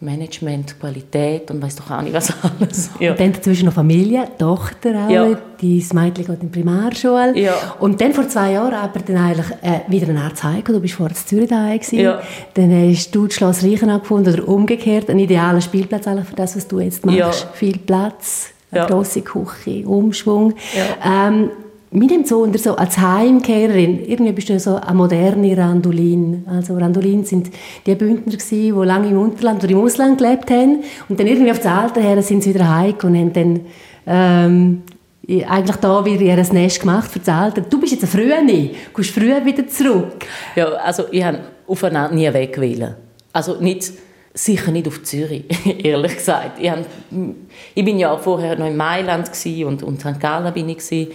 Management, 0.01 0.80
Qualität 0.80 1.51
und 1.51 1.62
weiß 1.62 1.75
doch 1.77 1.92
auch 1.92 2.01
nicht 2.01 2.13
was 2.13 2.33
alles. 2.60 2.89
Ja. 3.00 3.12
Und 3.12 3.19
dann 3.19 3.33
dazwischen 3.33 3.66
noch 3.66 3.74
Familie, 3.74 4.27
Tochter 4.38 5.06
auch, 5.06 5.10
ja. 5.10 5.25
dein 5.62 5.86
Mädchen 5.94 6.13
geht 6.13 6.30
in 6.30 6.39
die 6.39 6.48
Primarschule. 6.48 7.38
Ja. 7.38 7.54
Und 7.80 8.00
dann 8.00 8.13
vor 8.13 8.27
zwei 8.27 8.54
Jahren 8.54 8.74
aber 8.74 9.00
dann 9.00 9.18
eigentlich 9.18 9.48
äh, 9.62 9.80
wieder 9.88 10.10
eine 10.10 10.21
Art 10.21 10.42
Heiko, 10.42 10.71
du 10.74 10.80
bist 10.80 10.95
vorher 10.95 11.16
in 11.16 11.25
Zürich 11.25 11.50
daheim 11.50 11.80
ja. 11.92 12.21
Dann 12.54 12.71
hast 12.89 13.13
du 13.13 13.25
das 13.27 13.36
Schloss 13.36 13.63
Reichenau 13.63 14.00
gefunden 14.00 14.33
oder 14.33 14.48
umgekehrt, 14.48 15.09
einen 15.09 15.19
idealen 15.19 15.61
Spielplatz 15.61 16.07
eigentlich 16.07 16.28
für 16.28 16.35
das, 16.35 16.56
was 16.56 16.68
du 16.68 16.80
jetzt 16.80 17.06
machst. 17.06 17.18
Ja. 17.18 17.31
Viel 17.54 17.78
Platz, 17.78 18.49
eine 18.71 18.85
grosse 18.85 19.21
Küche, 19.21 19.88
Umschwung. 19.88 20.54
Ähm, 21.06 21.52
mir 21.91 22.07
nimmt 22.07 22.27
so 22.27 22.41
unter 22.43 22.59
so 22.59 22.75
als 22.75 22.97
Heimkehrerin, 22.99 24.05
irgendwie 24.05 24.31
bist 24.31 24.49
du 24.49 24.59
so 24.59 24.75
eine 24.75 24.93
moderne 24.93 25.57
Randolin. 25.57 26.45
Also 26.47 26.75
Randolin 26.75 27.25
sind 27.25 27.49
die 27.85 27.95
Bündner 27.95 28.33
gewesen, 28.33 28.79
die 28.79 28.85
lange 28.87 29.09
im 29.09 29.17
Unterland 29.17 29.63
oder 29.63 29.73
im 29.73 29.79
Ausland 29.79 30.19
gelebt 30.19 30.51
haben 30.51 30.83
und 31.07 31.19
dann 31.19 31.25
irgendwie 31.25 31.51
auf 31.51 31.59
das 31.59 31.71
Alter 31.71 32.01
her 32.01 32.21
sind 32.21 32.43
sie 32.43 32.53
wieder 32.53 32.69
heim 32.69 32.93
und 33.01 33.17
haben 33.17 33.33
dann 33.33 33.59
ähm, 34.05 34.81
eigentlich 35.47 35.75
da 35.77 36.05
wieder 36.05 36.21
ihr 36.21 36.53
Nest 36.53 36.81
gemacht 36.81 37.11
für 37.11 37.19
das 37.19 37.29
Alter. 37.29 37.61
Du 37.61 37.79
bist 37.79 37.93
jetzt 37.93 38.03
eine 38.03 38.11
Frühe, 38.11 38.45
du 38.45 38.69
kommst 38.93 39.11
früh 39.11 39.33
wieder 39.43 39.67
zurück. 39.67 40.25
Ja, 40.55 40.67
also 40.73 41.05
ich 41.11 41.23
habe 41.23 41.39
aufeinander 41.67 42.15
nie 42.15 42.31
wegwählen. 42.31 42.95
Also 43.33 43.59
nicht 43.59 43.91
sicher 44.33 44.71
nicht 44.71 44.87
auf 44.87 45.03
Zürich, 45.03 45.45
ehrlich 45.83 46.15
gesagt. 46.15 46.59
Ich, 46.59 46.69
hab, 46.69 46.79
ich 47.75 47.85
bin 47.85 47.99
ja 47.99 48.15
vorher 48.17 48.57
noch 48.57 48.67
in 48.67 48.77
Mailand 48.77 49.29
und, 49.65 49.83
und 49.83 49.99
St. 49.99 50.19
Gallen 50.19 50.53
bin 50.53 50.69
ich 50.69 50.77
gewesen. 50.77 51.11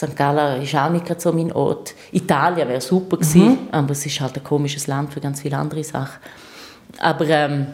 St. 0.00 0.16
Gallen 0.16 0.62
ist 0.62 0.74
auch 0.74 0.90
nicht 0.90 1.20
so 1.20 1.32
mein 1.32 1.52
Ort. 1.52 1.94
Italien 2.12 2.68
wäre 2.68 2.80
super 2.80 3.18
gewesen, 3.18 3.48
mhm. 3.48 3.58
aber 3.70 3.92
es 3.92 4.06
ist 4.06 4.20
halt 4.20 4.36
ein 4.36 4.44
komisches 4.44 4.86
Land 4.86 5.12
für 5.12 5.20
ganz 5.20 5.42
viele 5.42 5.58
andere 5.58 5.84
Sachen. 5.84 6.20
Aber 6.98 7.28
ähm, 7.28 7.66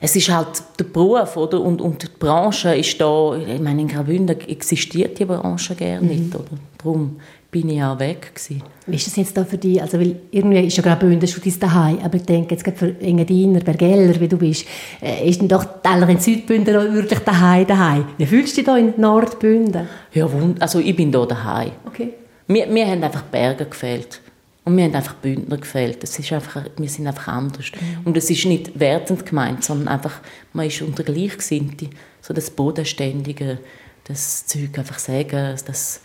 es 0.00 0.16
ist 0.16 0.28
halt 0.28 0.62
der 0.78 0.84
Beruf 0.84 1.36
oder? 1.36 1.60
Und, 1.60 1.80
und 1.80 2.02
die 2.02 2.08
Branche 2.18 2.76
ist 2.76 3.00
da, 3.00 3.36
ich 3.36 3.60
meine, 3.60 3.80
in 3.80 3.88
Graubünden 3.88 4.38
existiert 4.40 5.18
die 5.18 5.24
Branche 5.24 5.74
gerne 5.74 6.02
mhm. 6.02 6.08
nicht. 6.08 6.34
Oder? 6.34 6.58
Darum 6.78 7.20
bin 7.54 7.68
ich 7.68 7.80
auch 7.80 8.00
weg. 8.00 8.34
Gewesen. 8.34 8.64
Wie 8.88 8.96
ist 8.96 9.06
das 9.06 9.14
jetzt 9.14 9.36
da 9.36 9.44
für 9.44 9.58
dich? 9.58 9.80
Also, 9.80 10.00
weil 10.00 10.16
irgendwie 10.32 10.66
ist 10.66 10.76
ja 10.76 10.82
Graubünden 10.82 11.28
schon 11.28 11.40
dein 11.40 11.60
Daheim, 11.60 11.98
aber 12.02 12.16
ich 12.16 12.24
denke, 12.24 12.52
jetzt 12.52 12.64
gerade 12.64 12.76
für 12.76 13.00
Engadiner, 13.00 13.60
Bergeller, 13.60 14.20
wie 14.20 14.26
du 14.26 14.36
bist, 14.36 14.66
äh, 15.00 15.28
ist 15.28 15.40
dann 15.40 15.46
doch 15.46 15.64
Teller 15.80 16.08
in 16.08 16.18
Südbünden 16.18 16.74
wirklich 16.92 17.20
daheim, 17.20 17.64
daheim. 17.64 18.06
Wie 18.18 18.26
fühlst 18.26 18.54
du 18.54 18.56
dich 18.56 18.64
da 18.64 18.76
in 18.76 18.94
Nordbünden? 18.96 19.86
Ja, 20.12 20.28
also 20.58 20.80
ich 20.80 20.96
bin 20.96 21.12
da 21.12 21.24
daheim. 21.24 21.70
Okay. 21.86 22.14
Mir, 22.48 22.66
mir 22.66 22.88
haben 22.88 23.04
einfach 23.04 23.22
Berge 23.22 23.66
gefehlt. 23.66 24.20
Und 24.64 24.74
mir 24.74 24.86
haben 24.86 24.94
einfach 24.96 25.14
Bündner 25.14 25.58
gefällt. 25.58 26.02
Das 26.02 26.18
ist 26.18 26.32
einfach, 26.32 26.64
wir 26.76 26.88
sind 26.88 27.06
einfach 27.06 27.28
anders. 27.28 27.70
Mhm. 27.70 28.06
Und 28.06 28.16
es 28.16 28.30
ist 28.30 28.46
nicht 28.46 28.80
wertend 28.80 29.26
gemeint, 29.26 29.62
sondern 29.62 29.86
einfach, 29.86 30.14
man 30.52 30.66
ist 30.66 30.82
unter 30.82 31.04
Gleichgesinnte. 31.04 31.90
So 32.20 32.34
das 32.34 32.50
Bodenständige, 32.50 33.58
das 34.04 34.46
Zeug 34.46 34.76
einfach 34.76 34.98
sagen, 34.98 35.54
das 35.66 36.00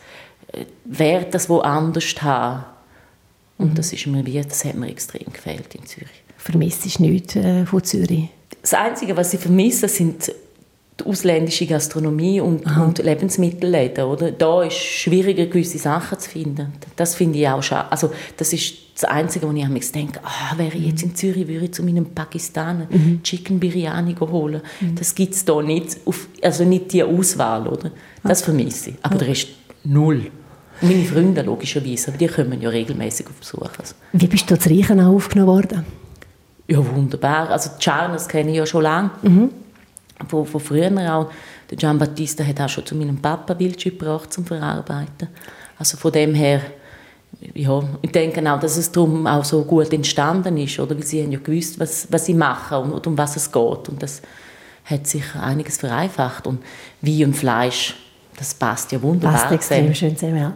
Wert, 0.86 1.34
das 1.34 1.50
woanders 1.50 2.16
haben. 2.22 2.66
Und 3.58 3.72
mhm. 3.72 3.76
das 3.76 3.94
ist 3.94 4.08
mir 4.08 4.26
wie, 4.26 4.42
das 4.42 4.66
hat 4.66 4.76
mir 4.76 4.90
extrem 4.90 5.32
gefällt 5.32 5.76
in 5.76 5.86
Zürich. 5.86 6.24
Vermisst 6.38 6.86
ist 6.86 7.00
nichts 7.00 7.36
äh, 7.36 7.66
von 7.66 7.84
Zürich? 7.84 8.30
Das 8.62 8.74
Einzige, 8.74 9.16
was 9.16 9.34
ich 9.34 9.40
vermisse, 9.40 9.88
sind 9.88 10.32
die 11.00 11.06
ausländische 11.06 11.66
Gastronomie 11.66 12.42
und, 12.42 12.66
und 12.66 13.00
Lebensmittelläden. 13.00 14.06
Oder? 14.06 14.32
Da 14.32 14.64
ist 14.64 14.74
es 14.74 14.80
schwieriger, 14.80 15.46
gewisse 15.46 15.78
Sachen 15.78 16.20
zu 16.20 16.30
finden. 16.30 16.74
Das 16.96 17.16
finde 17.16 17.40
ich 17.40 17.48
auch 17.48 17.64
schade. 17.64 17.92
Also, 17.92 18.12
das 18.38 18.54
ist 18.54 18.74
das 18.96 19.06
Einzige, 19.06 19.48
wo 19.48 19.54
ich 19.54 19.68
mir 19.68 19.80
denke, 19.80 20.20
ah, 20.24 20.58
wäre 20.58 20.76
ich 20.76 20.88
jetzt 20.88 21.04
in 21.04 21.16
Zürich, 21.16 21.48
würde 21.48 21.66
ich 21.66 21.74
zu 21.74 21.84
meinem 21.84 22.06
Pakistaner 22.06 22.88
mhm. 22.90 23.24
Chicken 23.24 23.60
Biryani 23.60 24.16
holen. 24.20 24.62
Mhm. 24.82 24.96
Das 24.96 25.16
gibt 25.16 25.36
es 25.36 25.46
da 25.46 25.62
nicht, 25.62 25.98
auf, 26.06 26.28
also 26.42 26.66
nicht 26.66 26.92
die 26.92 27.04
Auswahl. 27.04 27.68
Oder? 27.68 27.92
Das 28.24 28.42
vermisse 28.42 28.92
ich. 28.92 28.96
Aber 29.02 29.18
der 29.18 29.30
Rest 29.30 29.48
null. 29.84 30.32
Und 30.82 30.90
meine 30.90 31.04
Freunde 31.04 31.42
logischerweise, 31.42 32.10
aber 32.10 32.18
die 32.18 32.28
kommen 32.28 32.62
ja 32.62 32.70
regelmäßig 32.70 33.28
auf 33.28 33.34
Besuch. 33.34 33.70
Also. 33.78 33.96
Wie 34.14 34.28
bist 34.28 34.50
du 34.50 34.58
zu 34.58 34.70
Reichenau 34.70 35.16
aufgenommen 35.16 35.48
worden? 35.48 35.86
Ja, 36.68 36.78
wunderbar. 36.78 37.50
Also 37.50 37.72
die 37.78 37.84
Charners 37.84 38.28
kenne 38.28 38.52
ich 38.52 38.58
ja 38.58 38.66
schon 38.66 38.84
lange. 38.84 39.12
Mhm 39.24 39.50
von, 40.28 40.46
von 40.46 40.60
früher 40.60 41.16
auch. 41.16 41.32
Der 41.70 41.78
Gian 41.78 41.98
Battista 41.98 42.44
hat 42.44 42.60
auch 42.60 42.70
schon 42.70 42.86
zu 42.86 42.96
meinem 42.96 43.18
Papa 43.18 43.58
Wildschütt 43.58 44.00
gebracht 44.00 44.34
zum 44.34 44.46
Verarbeiten. 44.46 45.30
Also 45.78 45.98
von 45.98 46.12
dem 46.12 46.34
her, 46.34 46.62
ja, 47.54 47.84
ich 48.02 48.12
denke 48.12 48.52
auch, 48.52 48.60
dass 48.60 48.78
es 48.78 48.92
darum 48.92 49.28
auch 49.28 49.46
so 49.46 49.64
gut 49.64 49.94
entstanden 49.94 50.58
ist, 50.58 50.80
oder? 50.80 50.96
Weil 50.96 51.06
sie 51.06 51.24
haben 51.24 51.32
ja 51.32 51.40
gewusst, 51.40 51.80
was, 51.80 52.12
was 52.12 52.26
sie 52.26 52.34
machen 52.34 52.92
und, 52.92 53.06
um 53.06 53.18
was 53.18 53.36
es 53.36 53.52
geht. 53.52 53.90
Und 53.90 54.02
das 54.02 54.22
hat 54.84 55.08
sich 55.08 55.24
einiges 55.36 55.78
vereinfacht. 55.78 56.48
Und 56.48 56.64
Wein 57.02 57.26
und 57.26 57.36
Fleisch, 57.36 57.96
das 58.40 58.54
passt 58.54 58.92
ja 58.92 59.02
wunderbar. 59.02 59.38
Passt 59.38 59.52
extrem 59.52 59.94
schön 59.94 60.16
zusammen, 60.16 60.38
ja. 60.38 60.54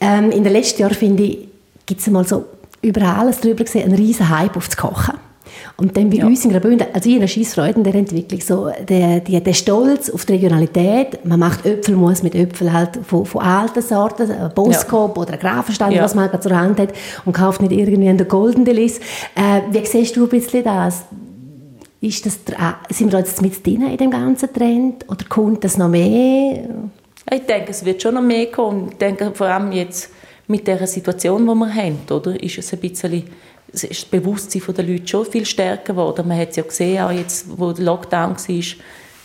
Ähm, 0.00 0.30
in 0.30 0.42
den 0.42 0.52
letzten 0.52 0.80
Jahren, 0.80 0.94
finde 0.94 1.22
ich, 1.22 1.48
gibt 1.84 2.00
es 2.00 2.06
mal 2.08 2.26
so 2.26 2.46
über 2.82 3.02
alles 3.02 3.40
drüber 3.40 3.64
gesehen, 3.64 3.84
einen 3.84 3.94
riesen 3.94 4.28
Hype 4.28 4.56
aufs 4.56 4.76
Kochen. 4.76 5.14
Und 5.76 5.96
dann 5.96 6.10
bei 6.10 6.18
ja. 6.18 6.26
uns 6.26 6.44
in 6.44 6.52
Graubünden, 6.52 6.86
also 6.92 7.08
ich 7.08 7.16
habe 7.16 7.44
Freude 7.44 7.78
in 7.78 7.84
der 7.84 7.94
Entwicklung, 7.94 8.40
so 8.40 8.70
der, 8.88 9.20
der, 9.20 9.40
der 9.40 9.52
Stolz 9.52 10.10
auf 10.10 10.24
die 10.24 10.34
Regionalität, 10.34 11.24
man 11.24 11.40
macht 11.40 11.66
Äpfelmus 11.66 12.22
mit 12.22 12.34
Äpfeln 12.34 12.72
halt 12.72 12.98
von, 13.02 13.26
von 13.26 13.42
alten 13.42 13.82
Sorten, 13.82 14.30
ein 14.30 14.52
Boskop 14.54 15.16
ja. 15.16 15.22
oder 15.22 15.32
ein 15.34 15.38
Grafenstein, 15.38 15.92
ja. 15.92 16.02
was 16.02 16.14
man 16.14 16.30
halt 16.30 16.42
zur 16.42 16.56
Hand 16.56 16.78
hat 16.78 16.92
und 17.24 17.32
kauft 17.32 17.60
nicht 17.62 17.72
irgendwie 17.72 18.08
einen 18.08 18.28
Golden 18.28 18.64
Delice. 18.64 19.00
Äh, 19.34 19.62
wie 19.70 19.84
siehst 19.84 20.16
du 20.16 20.24
ein 20.24 20.28
bisschen 20.28 20.64
das? 20.64 21.02
Ist 22.00 22.24
das, 22.24 22.36
äh, 22.36 22.94
sind 22.94 23.12
wir 23.12 23.18
jetzt 23.18 23.42
mit 23.42 23.66
drin 23.66 23.86
in 23.86 23.96
dem 23.96 24.10
ganzen 24.10 24.52
Trend 24.52 25.04
oder 25.08 25.24
kommt 25.28 25.64
das 25.64 25.76
noch 25.76 25.88
mehr? 25.88 26.68
Ich 27.32 27.46
denke, 27.46 27.70
es 27.70 27.84
wird 27.84 28.02
schon 28.02 28.14
noch 28.14 28.22
mehr 28.22 28.50
kommen. 28.50 28.88
Ich 28.90 28.98
denke, 28.98 29.32
vor 29.32 29.46
allem 29.46 29.72
jetzt 29.72 30.10
mit 30.46 30.66
der 30.66 30.84
Situation, 30.86 31.46
die 31.46 31.54
wir 31.54 31.74
haben, 31.74 31.98
oder, 32.10 32.42
ist 32.42 32.58
es 32.58 32.72
ein 32.72 32.80
bisschen 32.80 33.24
ist 33.72 33.84
das 33.84 34.04
Bewusstsein 34.04 34.62
der 34.76 34.84
Leute 34.84 35.06
schon 35.06 35.24
viel 35.26 35.46
stärker 35.46 35.92
geworden. 35.92 36.26
Man 36.26 36.38
hat 36.38 36.50
es 36.50 36.56
ja 36.56 36.62
gesehen, 36.64 37.02
auch 37.02 37.12
jetzt, 37.12 37.46
wo 37.56 37.72
der 37.72 37.84
Lockdown 37.84 38.36
war, 38.36 38.64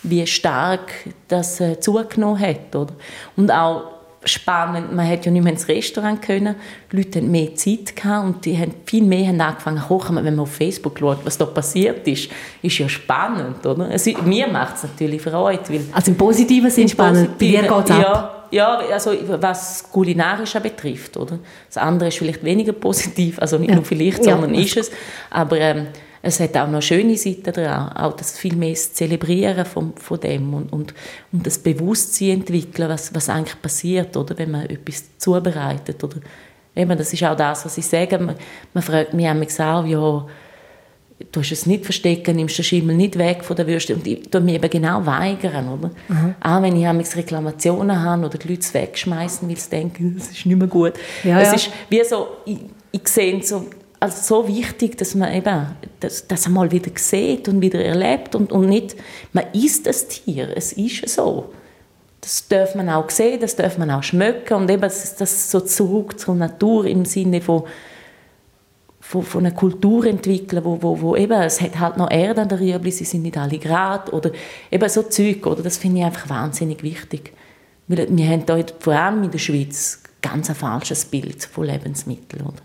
wie 0.03 0.27
stark 0.27 0.91
das 1.27 1.59
äh, 1.59 1.79
zugenommen 1.79 2.39
hat. 2.39 2.75
Oder? 2.75 2.93
Und 3.35 3.49
auch 3.49 3.94
spannend, 4.25 4.93
man 4.93 5.07
hat 5.07 5.25
ja 5.25 5.31
nicht 5.31 5.43
mehr 5.43 5.53
ins 5.53 5.67
Restaurant 5.67 6.21
können, 6.21 6.55
die 6.91 6.97
Leute 6.97 7.19
hatten 7.19 7.31
mehr 7.31 7.55
Zeit 7.55 7.95
gehabt 7.95 8.25
und 8.25 8.45
die 8.45 8.57
haben 8.57 8.73
viel 8.85 9.03
mehr 9.03 9.27
haben 9.27 9.39
angefangen 9.39 9.79
zu 9.79 9.87
kochen. 9.87 10.15
Wenn 10.15 10.23
man 10.23 10.39
auf 10.39 10.53
Facebook 10.53 10.99
schaut, 10.99 11.25
was 11.25 11.37
da 11.37 11.45
passiert 11.45 12.07
ist, 12.07 12.29
ist 12.61 12.77
ja 12.77 12.89
spannend, 12.89 13.65
oder? 13.65 13.89
Also, 13.89 14.11
mir 14.23 14.47
macht 14.47 14.77
es 14.77 14.83
natürlich 14.83 15.21
Freude. 15.21 15.63
Weil 15.69 15.81
also 15.91 16.11
im 16.11 16.17
Positiven 16.17 16.69
sind 16.69 16.89
spannend, 16.89 17.37
bei 17.37 17.45
dir 17.45 17.61
geht 17.61 17.89
es 17.89 17.89
ja, 17.89 18.45
ja, 18.51 18.77
also 18.91 19.11
was 19.39 19.91
Kulinarische 19.91 20.61
betrifft, 20.61 21.17
oder? 21.17 21.39
Das 21.67 21.77
andere 21.77 22.09
ist 22.09 22.17
vielleicht 22.17 22.43
weniger 22.43 22.73
positiv, 22.73 23.39
also 23.39 23.57
nicht 23.57 23.69
ja. 23.69 23.75
nur 23.75 23.85
vielleicht, 23.85 24.23
sondern 24.23 24.53
ja. 24.53 24.61
ist 24.61 24.77
es. 24.77 24.91
Aber 25.29 25.57
ähm, 25.59 25.87
es 26.27 26.39
hat 26.39 26.57
auch 26.57 26.67
noch 26.67 26.81
schöne 26.81 27.17
Seiten 27.17 27.53
dran, 27.53 27.89
auch 27.95 28.13
das 28.13 28.35
viel 28.35 28.55
mehr 28.55 28.71
das 28.71 28.93
Zelebrieren 28.93 29.63
von, 29.63 29.93
von 29.95 30.19
dem 30.19 30.55
und, 30.55 30.73
und, 30.73 30.93
und 31.31 31.45
das 31.45 31.59
Bewusstsein 31.59 32.31
entwickeln, 32.31 32.89
was, 32.89 33.13
was 33.13 33.29
eigentlich 33.29 33.61
passiert, 33.61 34.17
oder, 34.17 34.35
wenn 34.39 34.49
man 34.49 34.65
etwas 34.65 35.03
zubereitet. 35.19 36.03
Oder, 36.03 36.17
eben, 36.75 36.97
das 36.97 37.13
ist 37.13 37.23
auch 37.23 37.37
das, 37.37 37.65
was 37.65 37.77
ich 37.77 37.85
sage. 37.85 38.17
Man, 38.17 38.35
man 38.73 38.81
fragt 38.81 39.13
mich 39.13 39.29
auch, 39.29 39.85
ja, 39.85 40.25
du 41.31 41.39
hast 41.39 41.51
es 41.51 41.67
nicht 41.67 41.83
verstecken, 41.83 42.37
nimmst 42.37 42.57
den 42.57 42.65
Schimmel 42.65 42.95
nicht 42.95 43.19
weg 43.19 43.43
von 43.43 43.55
der 43.55 43.67
Würste 43.67 43.93
und 43.93 44.07
ich 44.07 44.27
tue 44.27 44.41
mich 44.41 44.55
eben 44.55 44.69
genau 44.71 45.05
weigern, 45.05 45.69
oder? 45.69 45.91
Mhm. 46.07 46.35
Auch 46.41 46.61
wenn 46.63 46.75
ich 46.75 47.15
Reklamationen 47.15 48.01
habe 48.01 48.25
oder 48.25 48.39
die 48.39 48.47
Leute 48.47 48.61
es 48.61 48.73
wegschmeißen, 48.73 49.47
weil 49.47 49.57
sie 49.57 49.69
denken, 49.69 50.15
es 50.19 50.31
ist 50.31 50.45
nicht 50.47 50.57
mehr 50.57 50.67
gut. 50.67 50.93
Ja, 51.23 51.39
es 51.39 51.49
ja. 51.49 51.53
ist 51.53 51.69
wie 51.87 52.03
so, 52.03 52.27
ich, 52.45 52.61
ich 52.91 53.07
sehe 53.07 53.43
so, 53.43 53.67
als 54.05 54.27
so 54.27 54.47
wichtig, 54.47 54.97
dass 54.97 55.15
man 55.15 55.33
eben 55.33 55.67
das, 55.99 56.27
das 56.27 56.45
einmal 56.45 56.71
wieder 56.71 56.91
sieht 56.95 57.47
und 57.47 57.61
wieder 57.61 57.83
erlebt 57.83 58.35
und, 58.35 58.51
und 58.51 58.67
nicht, 58.67 58.95
man 59.33 59.45
isst 59.53 59.85
das 59.87 60.07
Tier, 60.07 60.55
es 60.55 60.73
ist 60.73 61.09
so. 61.09 61.53
Das 62.21 62.47
darf 62.47 62.73
man 62.75 62.89
auch 62.89 63.09
sehen, 63.09 63.39
das 63.39 63.55
darf 63.55 63.77
man 63.77 63.91
auch 63.91 64.03
schmecken 64.03 64.55
und 64.55 64.71
eben 64.71 64.81
das, 64.81 65.15
das 65.15 65.51
so 65.51 65.59
zurück 65.59 66.19
zur 66.19 66.35
Natur 66.35 66.85
im 66.85 67.05
Sinne 67.05 67.41
von 67.41 67.63
von, 68.99 69.21
von 69.21 69.45
einer 69.45 69.55
Kultur 69.55 70.07
entwickeln, 70.07 70.65
wo, 70.65 70.81
wo, 70.81 70.99
wo 70.99 71.15
eben, 71.15 71.39
es 71.43 71.61
hat 71.61 71.79
halt 71.79 71.97
noch 71.97 72.09
Erde 72.09 72.41
an 72.41 72.49
der 72.49 72.59
Rüebli, 72.59 72.89
sie 72.89 73.05
sind 73.05 73.21
nicht 73.21 73.37
alle 73.37 73.59
gerade 73.59 74.11
oder 74.11 74.31
eben 74.71 74.89
so 74.89 75.03
Zeug, 75.03 75.45
oder? 75.45 75.61
Das 75.61 75.77
finde 75.77 75.99
ich 75.99 76.05
einfach 76.05 76.27
wahnsinnig 76.27 76.81
wichtig. 76.81 77.31
Weil 77.87 78.07
wir 78.09 78.27
haben 78.27 78.45
hier 78.47 78.65
vor 78.79 78.93
allem 78.93 79.23
in 79.23 79.29
der 79.29 79.37
Schweiz 79.37 80.01
ganz 80.23 80.49
ein 80.49 80.55
falsches 80.55 81.05
Bild 81.05 81.45
von 81.45 81.65
Lebensmitteln, 81.65 82.47
oder? 82.47 82.63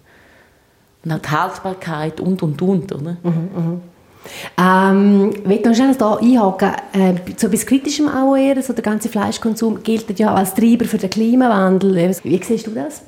Und 1.05 1.13
auch 1.13 1.19
die 1.19 1.29
Haltbarkeit 1.29 2.21
und, 2.21 2.43
und, 2.43 2.61
und, 2.61 2.93
oder? 2.93 3.17
Mhm, 3.23 3.31
mhm. 3.57 3.81
Ähm, 4.59 5.33
ich 5.49 5.65
noch 5.65 5.75
schnell 5.75 5.95
da 5.95 6.17
einhaken, 6.17 6.73
äh, 6.93 7.15
so 7.37 7.47
etwas 7.47 7.65
Kritischem 7.65 8.09
auch 8.09 8.37
eher, 8.37 8.63
so 8.63 8.75
der 8.75 8.83
ganze 8.83 9.09
Fleischkonsum 9.09 9.83
gilt 9.83 10.19
ja 10.19 10.35
als 10.35 10.55
Treiber 10.55 10.85
für 10.85 10.99
den 10.99 11.09
Klimawandel. 11.09 12.15
Wie 12.23 12.43
siehst 12.43 12.67
du 12.67 12.73
das? 12.73 13.03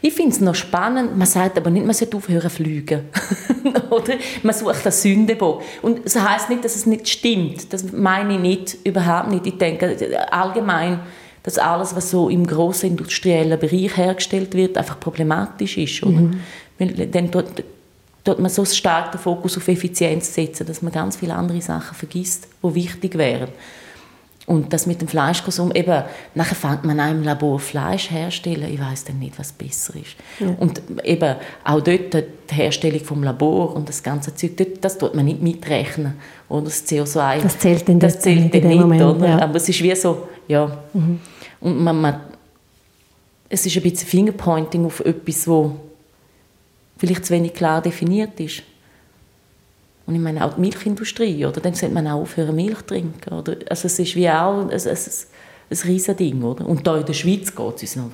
Ich 0.00 0.14
finde 0.14 0.32
es 0.32 0.40
noch 0.40 0.54
spannend, 0.54 1.16
man 1.16 1.26
sagt 1.26 1.56
aber 1.58 1.70
nicht, 1.70 1.84
man 1.84 1.94
sollte 1.94 2.16
aufhören 2.16 2.50
zu 2.50 2.56
fliegen. 2.56 3.02
Oder? 3.90 4.14
Man 4.42 4.54
sucht 4.54 4.82
eine 4.82 4.92
Sündenbock. 4.92 5.62
Und 5.82 6.04
das 6.04 6.20
heisst 6.20 6.48
nicht, 6.48 6.64
dass 6.64 6.74
es 6.74 6.86
nicht 6.86 7.08
stimmt. 7.08 7.72
Das 7.72 7.92
meine 7.92 8.34
ich 8.34 8.40
nicht, 8.40 8.78
überhaupt 8.84 9.30
nicht. 9.30 9.46
Ich 9.46 9.58
denke 9.58 9.96
allgemein, 10.32 11.00
dass 11.42 11.58
alles, 11.58 11.94
was 11.94 12.10
so 12.10 12.30
im 12.30 12.46
grossen 12.46 12.90
industriellen 12.90 13.58
Bereich 13.58 13.96
hergestellt 13.96 14.54
wird, 14.54 14.78
einfach 14.78 14.98
problematisch 14.98 15.76
ist. 15.76 16.02
Oder? 16.02 16.20
Mhm. 16.20 16.40
Weil 16.78 17.06
dann 17.06 17.30
dort, 17.30 17.62
dort 18.24 18.38
man 18.40 18.50
so 18.50 18.64
stark 18.64 19.12
den 19.12 19.20
Fokus 19.20 19.56
auf 19.56 19.68
Effizienz 19.68 20.34
setzen, 20.34 20.66
dass 20.66 20.82
man 20.82 20.92
ganz 20.92 21.16
viele 21.16 21.34
andere 21.34 21.60
Sachen 21.60 21.94
vergisst, 21.94 22.48
die 22.62 22.74
wichtig 22.74 23.16
wären. 23.16 23.48
Und 24.46 24.74
das 24.74 24.86
mit 24.86 25.00
dem 25.00 25.08
Fleischkonsum, 25.08 25.72
eben, 25.72 26.02
nachher 26.34 26.54
fängt 26.54 26.84
man 26.84 27.00
an 27.00 27.12
im 27.12 27.22
Labor 27.22 27.58
Fleisch 27.58 28.10
herstellen, 28.10 28.70
ich 28.70 28.78
weiß 28.78 29.04
dann 29.04 29.18
nicht, 29.18 29.38
was 29.38 29.52
besser 29.52 29.94
ist. 29.96 30.16
Ja. 30.38 30.54
Und 30.60 30.82
eben 31.02 31.36
auch 31.64 31.80
dort 31.80 32.12
die 32.12 32.54
Herstellung 32.54 33.00
vom 33.00 33.22
Labor 33.22 33.74
und 33.74 33.88
das 33.88 34.02
ganze 34.02 34.34
Zeug, 34.34 34.58
dort, 34.58 34.84
das 34.84 34.98
tut 34.98 35.14
man 35.14 35.24
nicht 35.24 35.40
mitrechnen. 35.40 36.14
Oder 36.50 36.64
das 36.64 36.86
CO2, 36.86 37.40
das 37.40 37.58
zählt 37.58 37.88
dann, 37.88 37.98
das 37.98 38.20
zählt 38.20 38.52
dann 38.52 38.68
nicht, 38.68 38.80
Moment, 38.80 39.02
oder? 39.02 39.28
Ja. 39.28 39.38
aber 39.40 39.56
es 39.56 39.68
ist 39.68 39.82
wie 39.82 39.94
so, 39.96 40.28
ja. 40.46 40.76
Mhm. 40.92 41.20
Und 41.60 41.82
man, 41.82 42.00
man, 42.02 42.20
es 43.48 43.64
ist 43.64 43.74
ein 43.76 43.82
bisschen 43.82 44.06
Fingerpointing 44.06 44.84
auf 44.84 45.00
etwas, 45.00 45.48
wo 45.48 45.74
vielleicht 47.06 47.26
zu 47.26 47.34
wenig 47.34 47.54
klar 47.54 47.82
definiert 47.82 48.38
ist. 48.40 48.62
Und 50.06 50.14
ich 50.14 50.20
meine 50.20 50.44
auch 50.44 50.54
die 50.54 50.60
Milchindustrie, 50.60 51.46
oder? 51.46 51.60
Dann 51.60 51.74
sollte 51.74 51.94
man 51.94 52.06
auch 52.06 52.20
aufhören, 52.20 52.54
Milch 52.54 52.78
zu 52.78 52.86
trinken, 52.86 53.32
oder? 53.32 53.56
Also 53.70 53.86
es 53.86 53.98
ist 53.98 54.14
wie 54.16 54.28
auch 54.28 54.60
ein, 54.60 54.70
ein, 54.70 54.78
ein 54.80 55.78
riesiges 55.84 56.16
Ding, 56.16 56.42
oder? 56.42 56.66
Und 56.66 56.86
da 56.86 56.98
in 56.98 57.06
der 57.06 57.14
Schweiz 57.14 57.54
geht 57.54 57.82
es 57.82 57.96
noch 57.96 58.10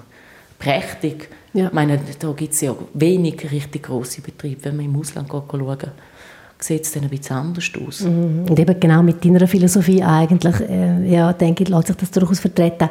prächtig. 0.59 1.28
Ja. 1.52 1.66
Ich 1.66 1.73
meine, 1.73 2.00
da 2.18 2.32
gibt 2.32 2.52
es 2.52 2.61
ja 2.61 2.76
wenig 2.94 3.50
richtig 3.50 3.85
grosse 3.85 4.20
Betriebe. 4.20 4.64
Wenn 4.64 4.76
man 4.76 4.85
im 4.85 4.97
Ausland 4.97 5.28
schaut, 5.28 5.49
sieht 6.64 6.85
es 6.85 6.93
dann 6.93 7.05
ein 7.05 7.09
bisschen 7.09 7.37
anders 7.37 7.71
aus. 7.87 8.00
Mhm. 8.02 8.47
Und 8.49 8.59
eben 8.59 8.79
genau 8.79 9.02
mit 9.02 9.25
deiner 9.25 9.47
Philosophie 9.47 10.02
eigentlich, 10.02 10.61
äh, 10.61 11.11
ja, 11.11 11.33
denke 11.33 11.62
ich, 11.62 11.69
lässt 11.69 11.88
sich 11.88 11.97
das 11.97 12.11
durchaus 12.11 12.40
vertreten. 12.40 12.88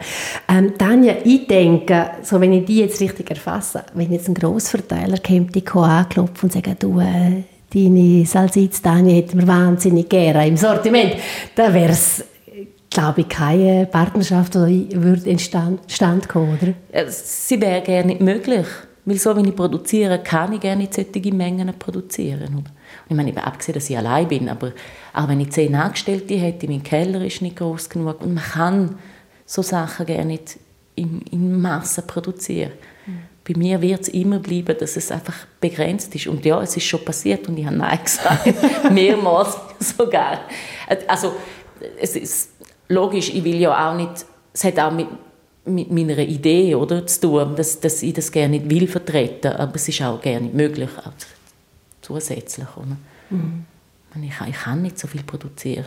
Ähm, 0.48 0.74
Tanja, 0.78 1.16
ich 1.24 1.48
denke, 1.48 2.12
so 2.24 2.40
wenn 2.40 2.54
ich 2.54 2.66
die 2.66 2.80
jetzt 2.80 3.00
richtig 3.02 3.30
erfasse, 3.30 3.84
wenn 3.94 4.12
jetzt 4.12 4.28
ein 4.28 4.34
Grossverteiler 4.34 5.18
kommt, 5.20 5.56
die 5.56 5.66
anklopft 5.68 6.44
und 6.44 6.52
sagt, 6.52 6.84
du, 6.84 7.00
äh, 7.00 7.44
deine 7.74 8.26
Salsizzani 8.26 9.14
hätten 9.14 9.40
wir 9.40 9.48
wahnsinnig 9.48 10.10
gerne 10.10 10.48
im 10.48 10.58
Sortiment. 10.58 11.16
Da 11.56 11.74
wäre 11.74 11.92
es, 11.92 12.24
glaube 12.90 13.22
ich, 13.22 13.30
keine 13.30 13.86
Partnerschaft, 13.86 14.56
die 14.56 14.90
würde 14.92 15.30
in 15.30 15.40
Stand, 15.40 15.80
Stand 15.88 16.28
kommen, 16.28 16.58
oder? 16.60 17.10
Sie 17.10 17.62
wäre 17.62 17.82
gerne 17.82 18.08
nicht 18.08 18.22
möglich, 18.22 18.66
Weil 19.06 19.18
so, 19.18 19.36
wenn 19.36 19.46
ich 19.46 19.56
produziere, 19.56 20.20
kann 20.20 20.54
ich 20.54 20.60
gerne 20.60 20.88
solche 20.92 21.34
Mengen 21.34 21.74
produzieren. 21.78 22.64
Ich 23.10 23.16
meine, 23.16 23.44
abgesehen, 23.44 23.74
dass 23.74 23.90
ich 23.90 23.98
allein 23.98 24.28
bin, 24.28 24.48
aber 24.50 24.72
auch 25.14 25.28
wenn 25.28 25.40
ich 25.40 25.52
zehn 25.52 25.74
Angestellte 25.74 26.36
hätte, 26.36 26.68
mein 26.68 26.84
Keller 26.84 27.26
ist 27.26 27.42
nicht 27.42 27.56
groß 27.58 27.90
genug 27.90 28.22
und 28.22 28.36
man 28.36 28.44
kann 28.44 29.00
so 29.48 29.64
Sachen 29.64 30.06
gerne 30.06 30.26
nicht 30.26 30.60
in, 30.94 31.22
in 31.32 31.60
Massen 31.60 32.06
produzieren. 32.06 32.72
Mhm. 33.08 33.20
Bei 33.48 33.58
mir 33.58 33.82
wird 33.82 34.02
es 34.02 34.10
immer 34.10 34.38
bleiben, 34.38 34.76
dass 34.80 34.96
es 34.96 35.12
einfach 35.12 35.48
begrenzt 35.60 36.14
ist. 36.14 36.28
Und 36.28 36.46
ja, 36.46 36.62
es 36.62 36.78
ist 36.78 36.84
schon 36.84 37.04
passiert 37.04 37.48
und 37.48 37.58
ich 37.58 37.66
habe 37.66 37.78
Nein 37.78 38.00
gesagt. 38.04 38.54
Mehrmals 38.92 39.58
sogar. 39.80 40.42
Also, 41.08 41.34
es 42.00 42.16
ist 42.16 42.52
logisch, 42.90 43.34
ich 43.34 43.44
will 43.44 43.60
ja 43.60 43.90
auch 43.90 43.96
nicht, 43.96 44.24
es 44.54 44.64
hat 44.64 44.78
auch 44.78 44.92
mit, 44.92 45.08
mit 45.66 45.92
meiner 45.92 46.20
Idee 46.20 46.76
oder, 46.76 47.08
zu 47.08 47.22
tun, 47.22 47.56
dass, 47.56 47.80
dass 47.80 48.04
ich 48.04 48.14
das 48.14 48.32
gerne 48.32 48.60
nicht 48.60 48.70
will 48.70 48.88
vertreten, 48.88 49.54
aber 49.54 49.76
es 49.76 49.88
ist 49.88 50.02
auch 50.04 50.22
gerne 50.22 50.42
nicht 50.42 50.56
möglich, 50.56 50.90
auch 50.98 51.14
zusätzlich. 52.02 52.68
Oder? 52.76 52.98
Mhm. 53.30 53.66
Ich, 54.24 54.34
ich 54.48 54.56
kann 54.56 54.82
nicht 54.82 54.98
so 55.00 55.08
viel 55.08 55.24
produzieren. 55.24 55.86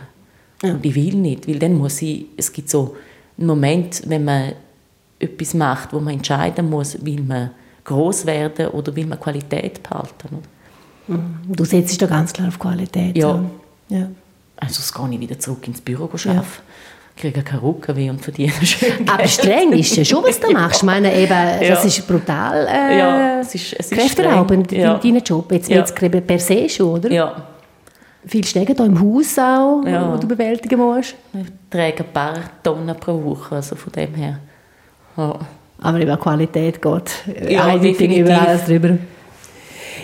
Ja. 0.62 0.74
Und 0.74 0.84
ich 0.84 0.94
will 0.94 1.14
nicht, 1.14 1.48
weil 1.48 1.58
dann 1.58 1.74
muss 1.74 2.00
ich, 2.02 2.26
es 2.36 2.52
gibt 2.52 2.70
so 2.70 2.96
einen 3.36 3.46
Moment, 3.48 4.02
wenn 4.06 4.24
man 4.24 4.52
etwas 5.18 5.54
macht, 5.54 5.92
wo 5.92 6.00
man 6.00 6.14
entscheiden 6.14 6.70
muss, 6.70 7.04
will 7.04 7.22
man 7.22 7.50
groß 7.84 8.26
werden 8.26 8.68
oder 8.68 8.94
will 8.94 9.06
man 9.06 9.18
Qualität 9.18 9.82
behalten. 9.82 10.38
Mhm. 11.08 11.40
Du 11.48 11.64
setzt 11.64 11.90
dich 11.90 11.98
da 11.98 12.06
ganz 12.06 12.32
klar 12.32 12.48
auf 12.48 12.58
Qualität. 12.58 13.16
Ja. 13.16 13.44
ja. 13.88 14.08
Also 14.56 14.78
es 14.78 14.94
gehe 14.94 15.10
ich 15.10 15.20
wieder 15.20 15.38
zurück 15.38 15.66
ins 15.66 15.80
Büro 15.80 16.04
arbeiten. 16.04 16.28
Ja 16.28 16.44
kriege 17.16 17.42
keine 17.42 17.62
Rückenweh 17.62 18.10
und 18.10 18.20
verdiene 18.20 18.52
schön 18.62 19.08
Aber 19.08 19.26
streng 19.26 19.72
ist 19.72 19.96
ja 19.96 20.04
schon, 20.04 20.24
was 20.24 20.40
du 20.40 20.50
machst. 20.50 20.78
Ich 20.78 20.82
meine, 20.82 21.14
eben, 21.14 21.30
ja. 21.30 21.68
das 21.70 21.84
ist 21.84 22.06
brutal 22.06 22.66
äh, 22.66 22.98
ja, 22.98 23.40
es 23.40 23.54
ist, 23.54 23.74
es 23.78 23.90
ist 23.90 23.92
kräfteraubend, 23.92 24.72
ja. 24.72 24.98
dein 25.02 25.18
Job. 25.18 25.50
Jetzt, 25.52 25.68
ja. 25.68 25.78
jetzt 25.78 25.94
per 25.94 26.38
se 26.38 26.68
schon, 26.68 26.88
oder? 26.88 27.10
Ja. 27.10 27.48
Viel 28.24 28.44
Stege 28.44 28.72
hier 28.76 28.86
im 28.86 29.00
Haus 29.00 29.36
auch, 29.38 29.82
ja. 29.84 30.16
du 30.16 30.28
bewältigen 30.28 30.78
musst? 30.78 31.16
Ich 31.34 31.46
trage 31.68 32.04
ein 32.04 32.12
paar 32.12 32.34
Tonnen 32.62 32.96
pro 32.96 33.22
Woche, 33.24 33.56
also 33.56 33.74
von 33.74 33.92
dem 33.92 34.14
her. 34.14 34.38
Ja. 35.16 35.38
Aber 35.80 36.00
über 36.00 36.16
Qualität 36.16 36.80
geht 36.80 37.50
ja, 37.50 37.64
eindeutig 37.64 38.16
über 38.16 38.40
alles 38.40 38.66
drüber. 38.66 38.96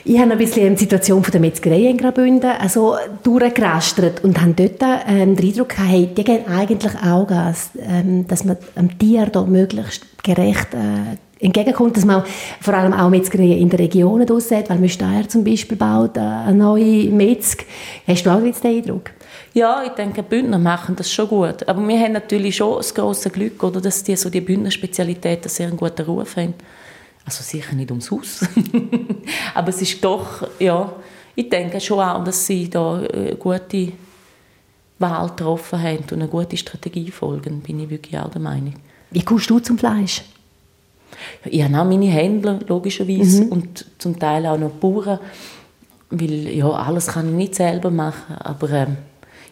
Ich 0.04 0.18
habe 0.18 0.32
ein 0.32 0.38
bisschen 0.38 0.74
die 0.74 0.80
Situation 0.80 1.22
von 1.22 1.32
der 1.32 1.40
Metzgerei 1.40 1.88
in 1.88 1.96
Graubünden 1.96 2.50
also 2.50 2.96
durchgerastert 3.22 4.22
und 4.24 4.40
habe 4.40 4.54
dort 4.54 4.82
ähm, 5.08 5.36
den 5.36 5.46
Eindruck 5.46 5.70
gehabt, 5.70 5.88
hey, 5.88 6.06
die 6.06 6.24
gehen 6.24 6.46
eigentlich 6.46 6.92
auch 7.04 7.26
Gas, 7.26 7.70
ähm, 7.80 8.26
dass 8.26 8.44
man 8.44 8.56
dem 8.76 8.98
Tier 8.98 9.26
da 9.26 9.42
möglichst 9.42 10.02
gerecht 10.22 10.74
äh, 10.74 11.16
entgegenkommt, 11.44 11.96
dass 11.96 12.04
man 12.04 12.24
vor 12.60 12.74
allem 12.74 12.92
auch 12.92 13.10
Metzgereien 13.10 13.58
in 13.58 13.70
der 13.70 13.78
Region 13.78 14.28
aussieht, 14.28 14.68
weil 14.68 14.78
Müsteier 14.78 15.28
zum 15.28 15.44
Beispiel 15.44 15.76
baut 15.76 16.16
äh, 16.16 16.20
eine 16.20 16.54
neue 16.54 17.10
Metzg. 17.10 17.64
Hast 18.06 18.24
du 18.26 18.30
auch 18.30 18.42
jetzt 18.42 18.64
den 18.64 18.76
Eindruck? 18.76 19.10
Ja, 19.54 19.82
ich 19.84 19.92
denke, 19.92 20.22
Bündner 20.22 20.58
machen 20.58 20.96
das 20.96 21.10
schon 21.10 21.28
gut. 21.28 21.66
Aber 21.68 21.86
wir 21.86 21.98
haben 21.98 22.12
natürlich 22.12 22.56
schon 22.56 22.76
das 22.76 22.94
große 22.94 23.30
Glück, 23.30 23.62
oder, 23.62 23.80
dass 23.80 24.02
die, 24.02 24.16
so 24.16 24.30
die 24.30 24.40
Bündner 24.40 24.70
Spezialitäten 24.70 25.48
sehr 25.48 25.68
einen 25.68 25.76
guten 25.76 26.02
Ruf 26.02 26.36
haben. 26.36 26.54
Also 27.28 27.42
sicher 27.42 27.74
nicht 27.74 27.90
ums 27.90 28.10
Haus. 28.10 28.40
Aber 29.54 29.68
es 29.68 29.82
ist 29.82 30.02
doch, 30.02 30.48
ja, 30.58 30.90
ich 31.34 31.50
denke 31.50 31.78
schon 31.78 32.00
auch, 32.00 32.24
dass 32.24 32.46
sie 32.46 32.70
da 32.70 32.94
eine 32.94 33.36
gute 33.36 33.92
Wahl 34.98 35.28
getroffen 35.28 35.82
haben 35.82 35.98
und 35.98 36.14
eine 36.14 36.28
gute 36.28 36.56
Strategie 36.56 37.10
folgen, 37.10 37.60
bin 37.60 37.80
ich 37.80 37.90
wirklich 37.90 38.18
auch 38.18 38.30
der 38.30 38.40
Meinung. 38.40 38.72
Wie 39.10 39.22
kommst 39.22 39.50
du 39.50 39.58
zum 39.58 39.76
Fleisch? 39.76 40.22
Ich 41.44 41.62
habe 41.62 41.78
auch 41.78 41.84
meine 41.84 42.06
Händler, 42.06 42.60
logischerweise, 42.66 43.44
mhm. 43.44 43.52
und 43.52 43.84
zum 43.98 44.18
Teil 44.18 44.46
auch 44.46 44.56
noch 44.56 44.70
Bauern, 44.70 45.18
weil 46.08 46.48
ja, 46.48 46.70
alles 46.70 47.08
kann 47.08 47.28
ich 47.28 47.34
nicht 47.34 47.56
selber 47.56 47.90
machen, 47.90 48.36
aber 48.36 48.70
äh, 48.70 48.86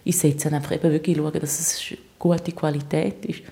ich 0.03 0.17
setze 0.17 0.51
einfach 0.51 0.73
eben 0.73 0.91
wirklich 0.91 1.19
schauen, 1.19 1.39
dass 1.39 1.61
es 1.61 1.95
gute 2.19 2.53
Qualität 2.53 3.23
ist. 3.27 3.43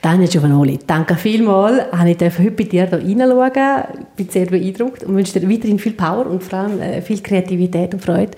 Daniel 0.00 0.28
Giovanoli, 0.28 0.78
danke 0.86 1.16
vielmals. 1.16 1.82
Ich 2.06 2.16
durfte 2.16 2.42
heute 2.42 2.52
bei 2.52 2.64
dir 2.64 2.86
hier 2.86 2.98
reinschauen. 2.98 3.98
Ich 4.00 4.06
bin 4.16 4.28
sehr 4.28 4.46
beeindruckt 4.46 5.04
und 5.04 5.14
wünsche 5.14 5.38
dir 5.38 5.50
weiterhin 5.50 5.78
viel 5.78 5.92
Power 5.92 6.24
und 6.26 6.42
vor 6.42 6.60
allem 6.60 6.80
äh, 6.80 7.02
viel 7.02 7.20
Kreativität 7.20 7.92
und 7.92 8.02
Freude 8.02 8.30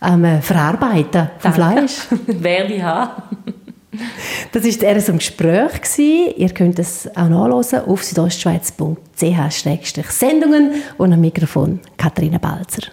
am 0.00 0.24
äh, 0.24 0.40
Verarbeiten 0.40 1.30
von 1.38 1.52
Fleisch. 1.52 2.08
Werde 2.26 2.74
ich 2.74 2.82
haben. 2.82 3.22
Das 4.50 4.64
war 4.64 4.88
eher 4.88 5.00
so 5.00 5.12
ein 5.12 5.18
Gespräch. 5.18 5.70
Ihr 6.36 6.48
könnt 6.48 6.80
es 6.80 7.08
auch 7.16 7.28
nachlesen 7.28 7.82
auf 7.86 8.02
südostschweiz.ch-sendungen 8.02 10.72
und 10.98 11.12
am 11.12 11.20
Mikrofon 11.20 11.78
Katharina 11.96 12.38
Balzer. 12.38 12.88